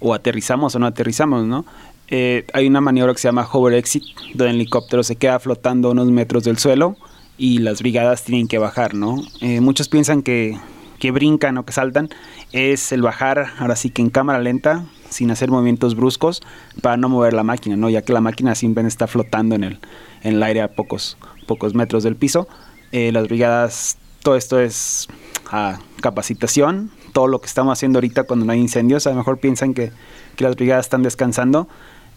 [0.00, 1.64] o aterrizamos o no aterrizamos, ¿no?
[2.08, 4.02] Eh, hay una maniobra que se llama hover exit,
[4.34, 6.96] donde el helicóptero se queda flotando unos metros del suelo
[7.38, 9.22] y las brigadas tienen que bajar, ¿no?
[9.40, 10.58] Eh, muchos piensan que,
[10.98, 12.10] que brincan o que saltan,
[12.52, 16.42] es el bajar ahora sí que en cámara lenta, sin hacer movimientos bruscos,
[16.82, 17.88] para no mover la máquina, ¿no?
[17.88, 19.78] Ya que la máquina siempre está flotando en el,
[20.22, 21.16] en el aire a pocos,
[21.46, 22.48] pocos metros del piso.
[22.90, 25.08] Eh, las brigadas, todo esto es
[25.50, 29.38] a capacitación, todo lo que estamos haciendo ahorita cuando no hay incendios, a lo mejor
[29.38, 29.92] piensan que,
[30.36, 31.68] que las brigadas están descansando.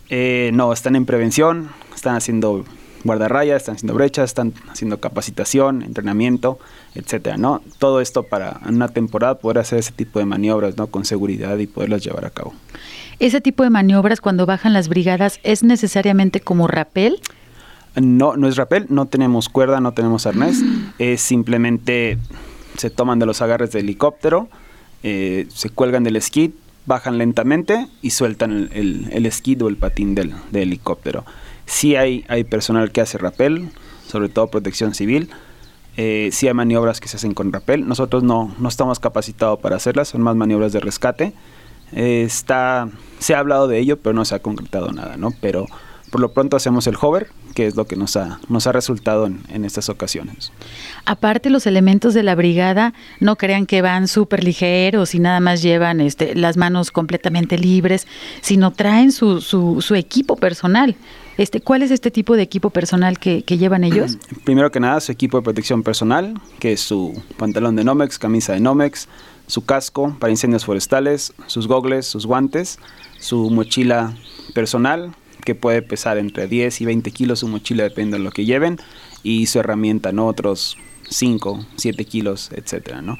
[0.09, 2.65] Eh, no, están en prevención, están haciendo
[3.03, 6.59] guardarrayas, están haciendo brechas, están haciendo capacitación, entrenamiento,
[6.95, 7.61] etcétera, ¿no?
[7.79, 10.87] Todo esto para en una temporada poder hacer ese tipo de maniobras, ¿no?
[10.87, 12.53] Con seguridad y poderlas llevar a cabo.
[13.19, 17.19] ¿Ese tipo de maniobras cuando bajan las brigadas es necesariamente como rapel?
[17.95, 20.61] No, no es rapel, no tenemos cuerda, no tenemos arnés,
[20.97, 22.17] es simplemente
[22.77, 24.49] se toman de los agarres del helicóptero,
[25.03, 26.53] eh, se cuelgan del esquí,
[26.85, 31.25] bajan lentamente y sueltan el, el, el esquí o el patín del, del helicóptero.
[31.71, 33.69] Sí hay, hay personal que hace rappel,
[34.05, 35.29] sobre todo protección civil.
[35.95, 37.87] Eh, sí hay maniobras que se hacen con rappel.
[37.87, 41.31] Nosotros no, no estamos capacitados para hacerlas, son más maniobras de rescate.
[41.93, 45.31] Eh, está, se ha hablado de ello, pero no se ha concretado nada, ¿no?
[45.39, 45.65] Pero
[46.11, 49.25] por lo pronto hacemos el hover, que es lo que nos ha, nos ha resultado
[49.25, 50.51] en, en estas ocasiones.
[51.05, 55.61] Aparte, los elementos de la brigada no crean que van súper ligeros y nada más
[55.61, 58.07] llevan este, las manos completamente libres,
[58.41, 60.95] sino traen su, su, su equipo personal.
[61.37, 64.17] Este, ¿Cuál es este tipo de equipo personal que, llevan ellos?
[64.43, 68.53] Primero que nada, su equipo de protección personal, que es su pantalón de Nomex, camisa
[68.53, 69.07] de Nomex,
[69.47, 72.79] su casco para incendios forestales, sus gogles, sus guantes,
[73.17, 74.13] su mochila
[74.53, 78.45] personal, que puede pesar entre 10 y 20 kilos su mochila, depende de lo que
[78.45, 78.77] lleven,
[79.23, 80.27] y su herramienta, ¿no?
[80.27, 80.77] Otros
[81.11, 83.17] 5, 7 kilos, etcétera, ¿no?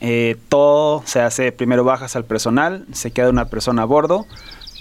[0.00, 4.26] Eh, todo se hace, primero bajas al personal, se queda una persona a bordo,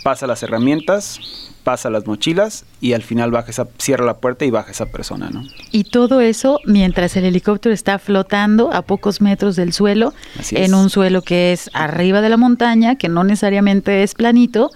[0.03, 1.19] pasa las herramientas,
[1.63, 5.29] pasa las mochilas y al final baja esa, cierra la puerta y baja esa persona,
[5.31, 5.43] ¿no?
[5.71, 10.63] Y todo eso mientras el helicóptero está flotando a pocos metros del suelo, Así en
[10.65, 10.73] es.
[10.73, 14.69] un suelo que es arriba de la montaña, que no necesariamente es planito.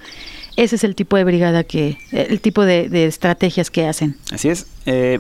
[0.56, 4.18] Ese es el tipo de brigada que, el tipo de, de estrategias que hacen.
[4.32, 4.66] Así es.
[4.86, 5.20] Eh,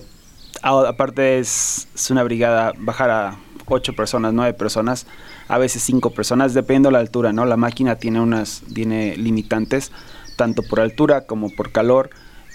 [0.61, 5.05] aparte es, una brigada bajar a ocho personas, nueve personas,
[5.47, 7.45] a veces cinco personas, dependiendo de la altura, ¿no?
[7.45, 9.91] La máquina tiene unas, tiene limitantes,
[10.35, 12.09] tanto por altura como por calor.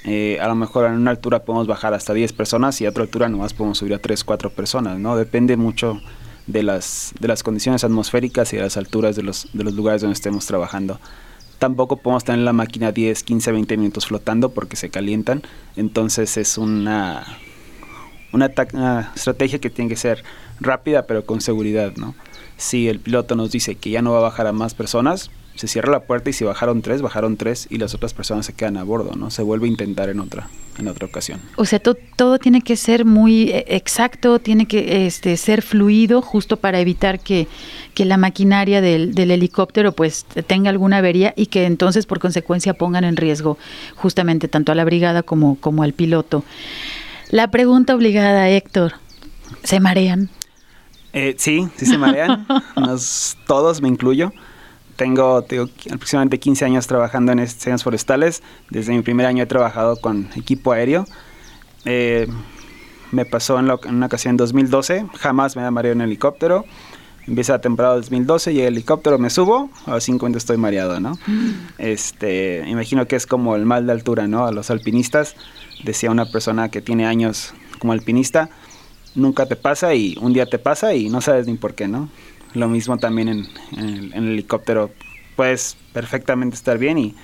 [0.05, 3.05] Eh, a lo mejor en una altura podemos bajar hasta 10 personas y a otra
[3.05, 5.17] altura nomás podemos subir a 3, 4 personas, ¿no?
[5.17, 6.01] Depende mucho
[6.47, 10.03] de las, de las condiciones atmosféricas y de las alturas de los, de los lugares
[10.03, 11.01] donde estemos trabajando.
[11.59, 15.43] Tampoco podemos tener la máquina 10, 15, 20 minutos flotando porque se calientan.
[15.77, 17.25] Entonces es una,
[18.35, 20.23] una, una estrategia que tiene que ser
[20.61, 22.15] rápida pero con seguridad, ¿no?
[22.57, 25.69] Si el piloto nos dice que ya no va a bajar a más personas, se
[25.69, 28.77] cierra la puerta y si bajaron tres, bajaron tres y las otras personas se quedan
[28.77, 29.31] a bordo, ¿no?
[29.31, 31.41] Se vuelve a intentar en otra, en otra ocasión.
[31.57, 36.57] O sea, todo tiene que ser muy eh, exacto, tiene que este, ser fluido justo
[36.57, 37.47] para evitar que,
[37.95, 42.75] que la maquinaria del, del, helicóptero pues tenga alguna avería y que entonces por consecuencia
[42.75, 43.57] pongan en riesgo
[43.95, 46.45] justamente tanto a la brigada como, como al piloto.
[47.31, 48.95] La pregunta obligada, Héctor,
[49.63, 50.31] ¿se marean?
[51.13, 52.47] Eh, sí, sí se marean,
[52.77, 54.33] Nos, todos, me incluyo.
[54.97, 58.43] Tengo, tengo, aproximadamente 15 años trabajando en escenas forestales.
[58.71, 61.07] Desde mi primer año he trabajado con equipo aéreo.
[61.85, 62.29] Eh,
[63.11, 65.07] me pasó en, lo, en, una ocasión en 2012.
[65.19, 66.65] Jamás me da mareo en helicóptero.
[67.27, 69.71] Empieza la temporada 2012 y el helicóptero me subo.
[69.87, 71.19] A los 50 estoy mareado, ¿no?
[71.79, 74.47] Este, imagino que es como el mal de altura, ¿no?
[74.47, 75.35] A los alpinistas.
[75.85, 78.51] Decía una persona que tiene años como alpinista.
[79.15, 82.09] Nunca te pasa y un día te pasa y no sabes ni por qué, ¿no?
[82.55, 84.91] Lo mismo también en, el, en el helicóptero.
[85.37, 87.15] Puedes perfectamente estar bien y,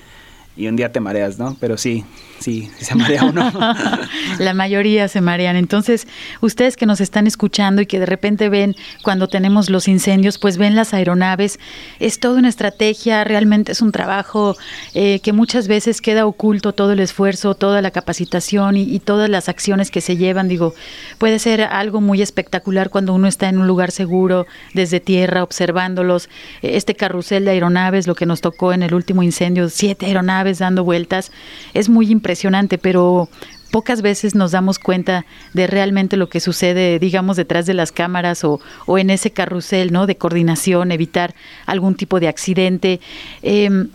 [0.57, 1.57] y un día te mareas, ¿no?
[1.61, 2.05] Pero sí,
[2.41, 3.53] sí se marea uno.
[4.39, 5.57] la mayoría se marean.
[5.57, 6.09] Entonces,
[6.41, 10.57] ustedes que nos están escuchando y que de repente ven cuando tenemos los incendios, pues
[10.57, 11.61] ven las aeronaves,
[12.01, 14.57] es toda una estrategia, realmente es un trabajo
[14.95, 19.29] eh, que muchas veces queda oculto todo el esfuerzo, toda la capacitación y, y, todas
[19.29, 20.49] las acciones que se llevan.
[20.49, 20.75] Digo,
[21.19, 26.29] puede ser algo muy espectacular cuando uno está en un lugar seguro, desde tierra, observándolos.
[26.63, 30.85] Este carrusel de aeronaves, lo que nos tocó en el último incendio, siete aeronaves dando
[30.85, 31.33] vueltas,
[31.75, 33.29] es muy impresionante impresionante, pero
[33.73, 38.45] pocas veces nos damos cuenta de realmente lo que sucede, digamos, detrás de las cámaras
[38.45, 38.61] o,
[38.99, 40.07] en ese carrusel, ¿no?
[40.07, 41.35] De coordinación, evitar
[41.67, 43.01] algún tipo de accidente.
[43.43, 43.89] Eh,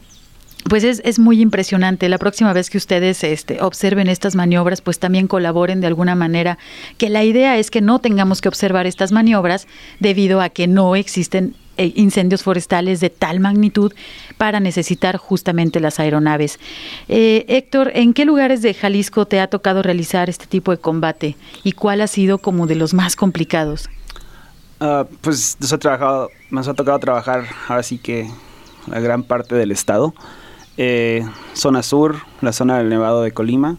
[0.68, 2.10] pues es, es, muy impresionante.
[2.10, 6.58] La próxima vez que ustedes este, observen estas maniobras, pues también colaboren de alguna manera,
[6.98, 9.68] que la idea es que no tengamos que observar estas maniobras
[10.02, 13.94] debido a que no existen incendios forestales de tal magnitud
[14.38, 16.60] para necesitar justamente las aeronaves.
[17.08, 21.36] Eh, Héctor, ¿en qué lugares de Jalisco te ha tocado realizar este tipo de combate
[21.64, 23.90] y cuál ha sido como de los más complicados?
[24.80, 28.30] Uh, pues nos ha, trabajado, nos ha tocado trabajar ahora sí que
[28.88, 30.14] la gran parte del estado.
[30.78, 33.78] Eh, zona sur, la zona del Nevado de Colima,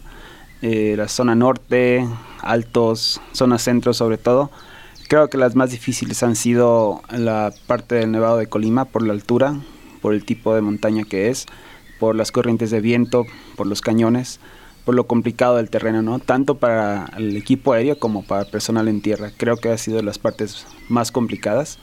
[0.63, 2.07] eh, la zona norte,
[2.41, 4.49] altos, zona centro sobre todo.
[5.07, 9.13] Creo que las más difíciles han sido la parte del Nevado de Colima por la
[9.13, 9.55] altura,
[10.01, 11.45] por el tipo de montaña que es,
[11.97, 14.41] por las corrientes de viento, por los cañones,
[14.83, 16.19] por lo complicado del terreno, ¿no?
[16.19, 19.31] Tanto para el equipo aéreo como para el personal en tierra.
[19.37, 21.79] Creo que ha sido las partes más complicadas,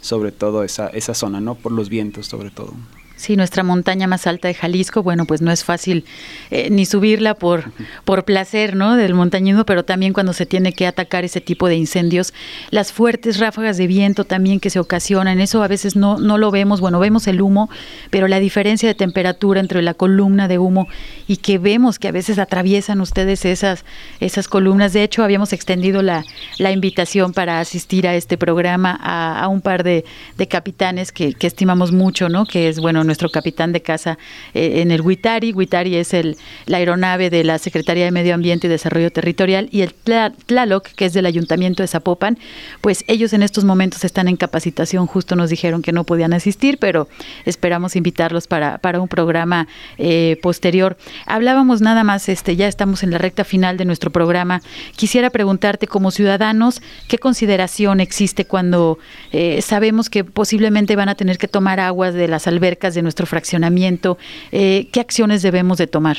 [0.00, 1.54] sobre todo esa, esa zona, ¿no?
[1.54, 2.74] Por los vientos sobre todo.
[3.16, 6.04] Sí, nuestra montaña más alta de Jalisco, bueno, pues no es fácil
[6.50, 7.72] eh, ni subirla por,
[8.04, 8.96] por placer, ¿no?
[8.96, 12.34] Del montañismo, pero también cuando se tiene que atacar ese tipo de incendios,
[12.70, 16.50] las fuertes ráfagas de viento también que se ocasionan, eso a veces no, no lo
[16.50, 17.70] vemos, bueno, vemos el humo,
[18.10, 20.88] pero la diferencia de temperatura entre la columna de humo
[21.28, 23.84] y que vemos que a veces atraviesan ustedes esas,
[24.18, 24.92] esas columnas.
[24.92, 26.24] De hecho, habíamos extendido la,
[26.58, 30.04] la invitación para asistir a este programa a, a un par de,
[30.36, 32.44] de capitanes que, que estimamos mucho, ¿no?
[32.44, 34.18] Que es, bueno, nuestro capitán de casa
[34.54, 35.52] eh, en el Huitari.
[35.52, 36.36] Huitari es el,
[36.66, 41.06] la aeronave de la Secretaría de Medio Ambiente y Desarrollo Territorial y el Tlaloc, que
[41.06, 42.38] es del Ayuntamiento de Zapopan,
[42.80, 46.78] pues ellos en estos momentos están en capacitación, justo nos dijeron que no podían asistir,
[46.78, 47.08] pero
[47.44, 50.96] esperamos invitarlos para, para un programa eh, posterior.
[51.26, 54.62] Hablábamos nada más, este, ya estamos en la recta final de nuestro programa.
[54.96, 58.98] Quisiera preguntarte como ciudadanos, ¿qué consideración existe cuando
[59.32, 63.26] eh, sabemos que posiblemente van a tener que tomar aguas de las albercas de nuestro
[63.26, 64.18] fraccionamiento,
[64.52, 66.18] eh, ¿qué acciones debemos de tomar?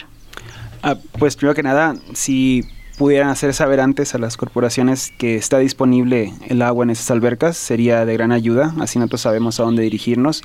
[0.84, 2.64] Ah, pues primero que nada, si
[2.98, 7.58] pudieran hacer saber antes a las corporaciones que está disponible el agua en esas albercas,
[7.58, 10.44] sería de gran ayuda, así nosotros sabemos a dónde dirigirnos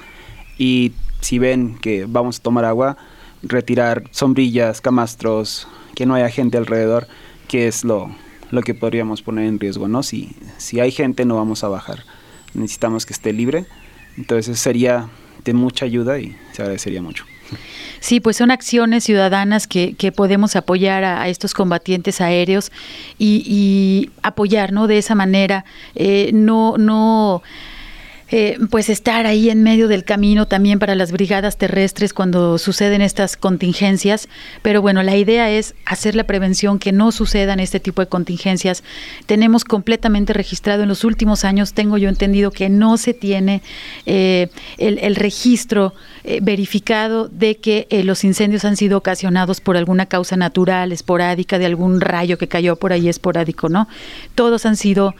[0.58, 2.96] y si ven que vamos a tomar agua,
[3.42, 7.06] retirar sombrillas, camastros, que no haya gente alrededor,
[7.48, 8.10] que es lo,
[8.50, 10.02] lo que podríamos poner en riesgo, ¿no?
[10.02, 12.04] Si, si hay gente no vamos a bajar,
[12.54, 13.66] necesitamos que esté libre,
[14.16, 15.08] entonces sería
[15.44, 17.24] de mucha ayuda y se agradecería mucho.
[18.00, 22.72] Sí, pues son acciones ciudadanas que, que podemos apoyar a, estos combatientes aéreos
[23.18, 24.86] y, apoyar, ¿no?
[24.86, 25.64] De esa manera,
[25.94, 27.42] eh, no, no
[28.32, 33.02] eh, pues estar ahí en medio del camino también para las brigadas terrestres cuando suceden
[33.02, 34.28] estas contingencias.
[34.62, 38.84] Pero bueno, la idea es hacer la prevención que no sucedan este tipo de contingencias.
[39.26, 43.62] Tenemos completamente registrado en los últimos años, tengo yo entendido que no se tiene
[44.06, 50.36] eh, el, registro eh, verificado de que los incendios han sido ocasionados por alguna causa
[50.36, 53.88] natural, esporádica, de algún rayo que cayó por ahí esporádico, ¿no?
[54.36, 55.16] Todos han sido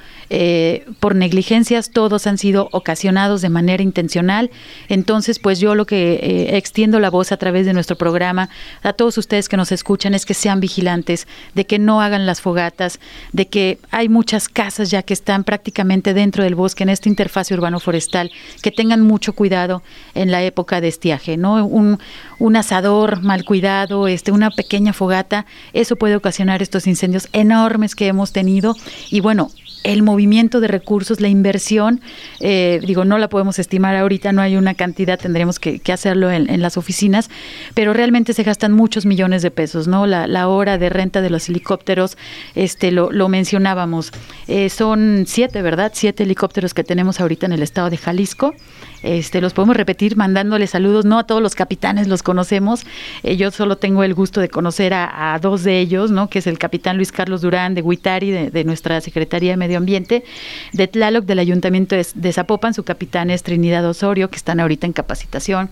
[1.01, 4.51] por negligencias, todos han sido ocasionados de manera intencional.
[4.89, 8.51] Entonces, pues yo lo que eh, extiendo la voz a través de nuestro programa
[8.83, 12.41] a todos ustedes que nos escuchan es que sean vigilantes, de que no hagan las
[12.41, 13.01] fogatas,
[13.33, 17.51] de que hay muchas casas ya que están prácticamente dentro del bosque en esta interfaz
[17.51, 18.31] urbano forestal,
[18.63, 19.83] que tengan mucho cuidado
[20.15, 21.65] en la época de estiaje, ¿no?
[21.65, 21.99] Un,
[22.39, 28.07] un asador mal cuidado, este, una pequeña fogata, eso puede ocasionar estos incendios enormes que
[28.07, 28.75] hemos tenido
[29.11, 29.51] y bueno,
[29.83, 32.01] el movimiento de recursos, la inversión,
[32.41, 36.61] eh, digo, no la podemos estimar ahorita, no hay una cantidad, tendremos que, hacerlo en,
[36.61, 37.31] las oficinas,
[37.75, 40.07] pero realmente se gastan muchos millones de pesos, ¿no?
[40.07, 42.17] La, hora de renta de los helicópteros,
[42.55, 44.13] este, lo, lo mencionábamos,
[44.47, 45.93] eh, son siete, ¿verdad?
[45.95, 48.55] Siete helicópteros que tenemos ahorita en el estado de Jalisco.
[49.03, 52.85] Este, los podemos repetir mandándole saludos, no a todos los capitanes los conocemos,
[53.23, 56.29] eh, yo solo tengo el gusto de conocer a, dos de ellos, ¿no?
[56.29, 60.25] que es el capitán Luis Carlos Durán de Huitari, de, nuestra Secretaría de Medio Ambiente,
[60.73, 64.93] de Tlaloc del Ayuntamiento de, Zapopan, su capitán es Trinidad Osorio, que están ahorita en
[64.93, 65.71] capacitación,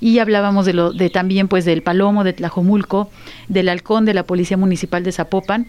[0.00, 3.10] y hablábamos de, lo, de también pues del Palomo de Tlajomulco,
[3.48, 5.66] del Halcón de la Policía Municipal de Zapopan,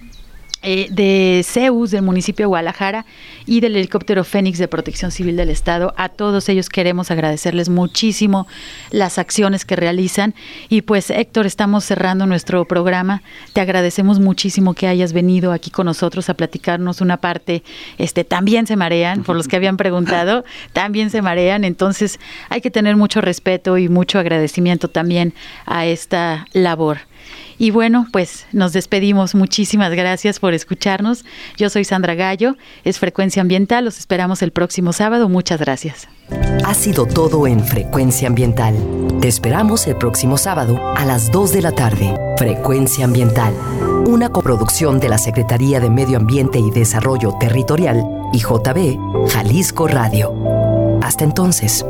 [0.63, 3.05] eh, de CEUS del municipio de Guadalajara
[3.45, 5.93] y del helicóptero Fénix de Protección Civil del Estado.
[5.97, 8.47] A todos ellos queremos agradecerles muchísimo
[8.91, 10.35] las acciones que realizan.
[10.69, 13.23] Y pues Héctor, estamos cerrando nuestro programa.
[13.53, 17.63] Te agradecemos muchísimo que hayas venido aquí con nosotros a platicarnos una parte.
[17.97, 21.63] Este, también se marean, por los que habían preguntado, también se marean.
[21.63, 25.33] Entonces hay que tener mucho respeto y mucho agradecimiento también
[25.65, 26.99] a esta labor.
[27.61, 29.35] Y bueno, pues nos despedimos.
[29.35, 31.25] Muchísimas gracias por escucharnos.
[31.57, 33.85] Yo soy Sandra Gallo, es Frecuencia Ambiental.
[33.85, 35.29] Los esperamos el próximo sábado.
[35.29, 36.07] Muchas gracias.
[36.65, 38.73] Ha sido todo en Frecuencia Ambiental.
[39.21, 42.11] Te esperamos el próximo sábado a las 2 de la tarde.
[42.35, 43.53] Frecuencia Ambiental,
[44.07, 48.03] una coproducción de la Secretaría de Medio Ambiente y Desarrollo Territorial
[48.33, 50.33] y JB Jalisco Radio.
[51.03, 51.85] Hasta entonces.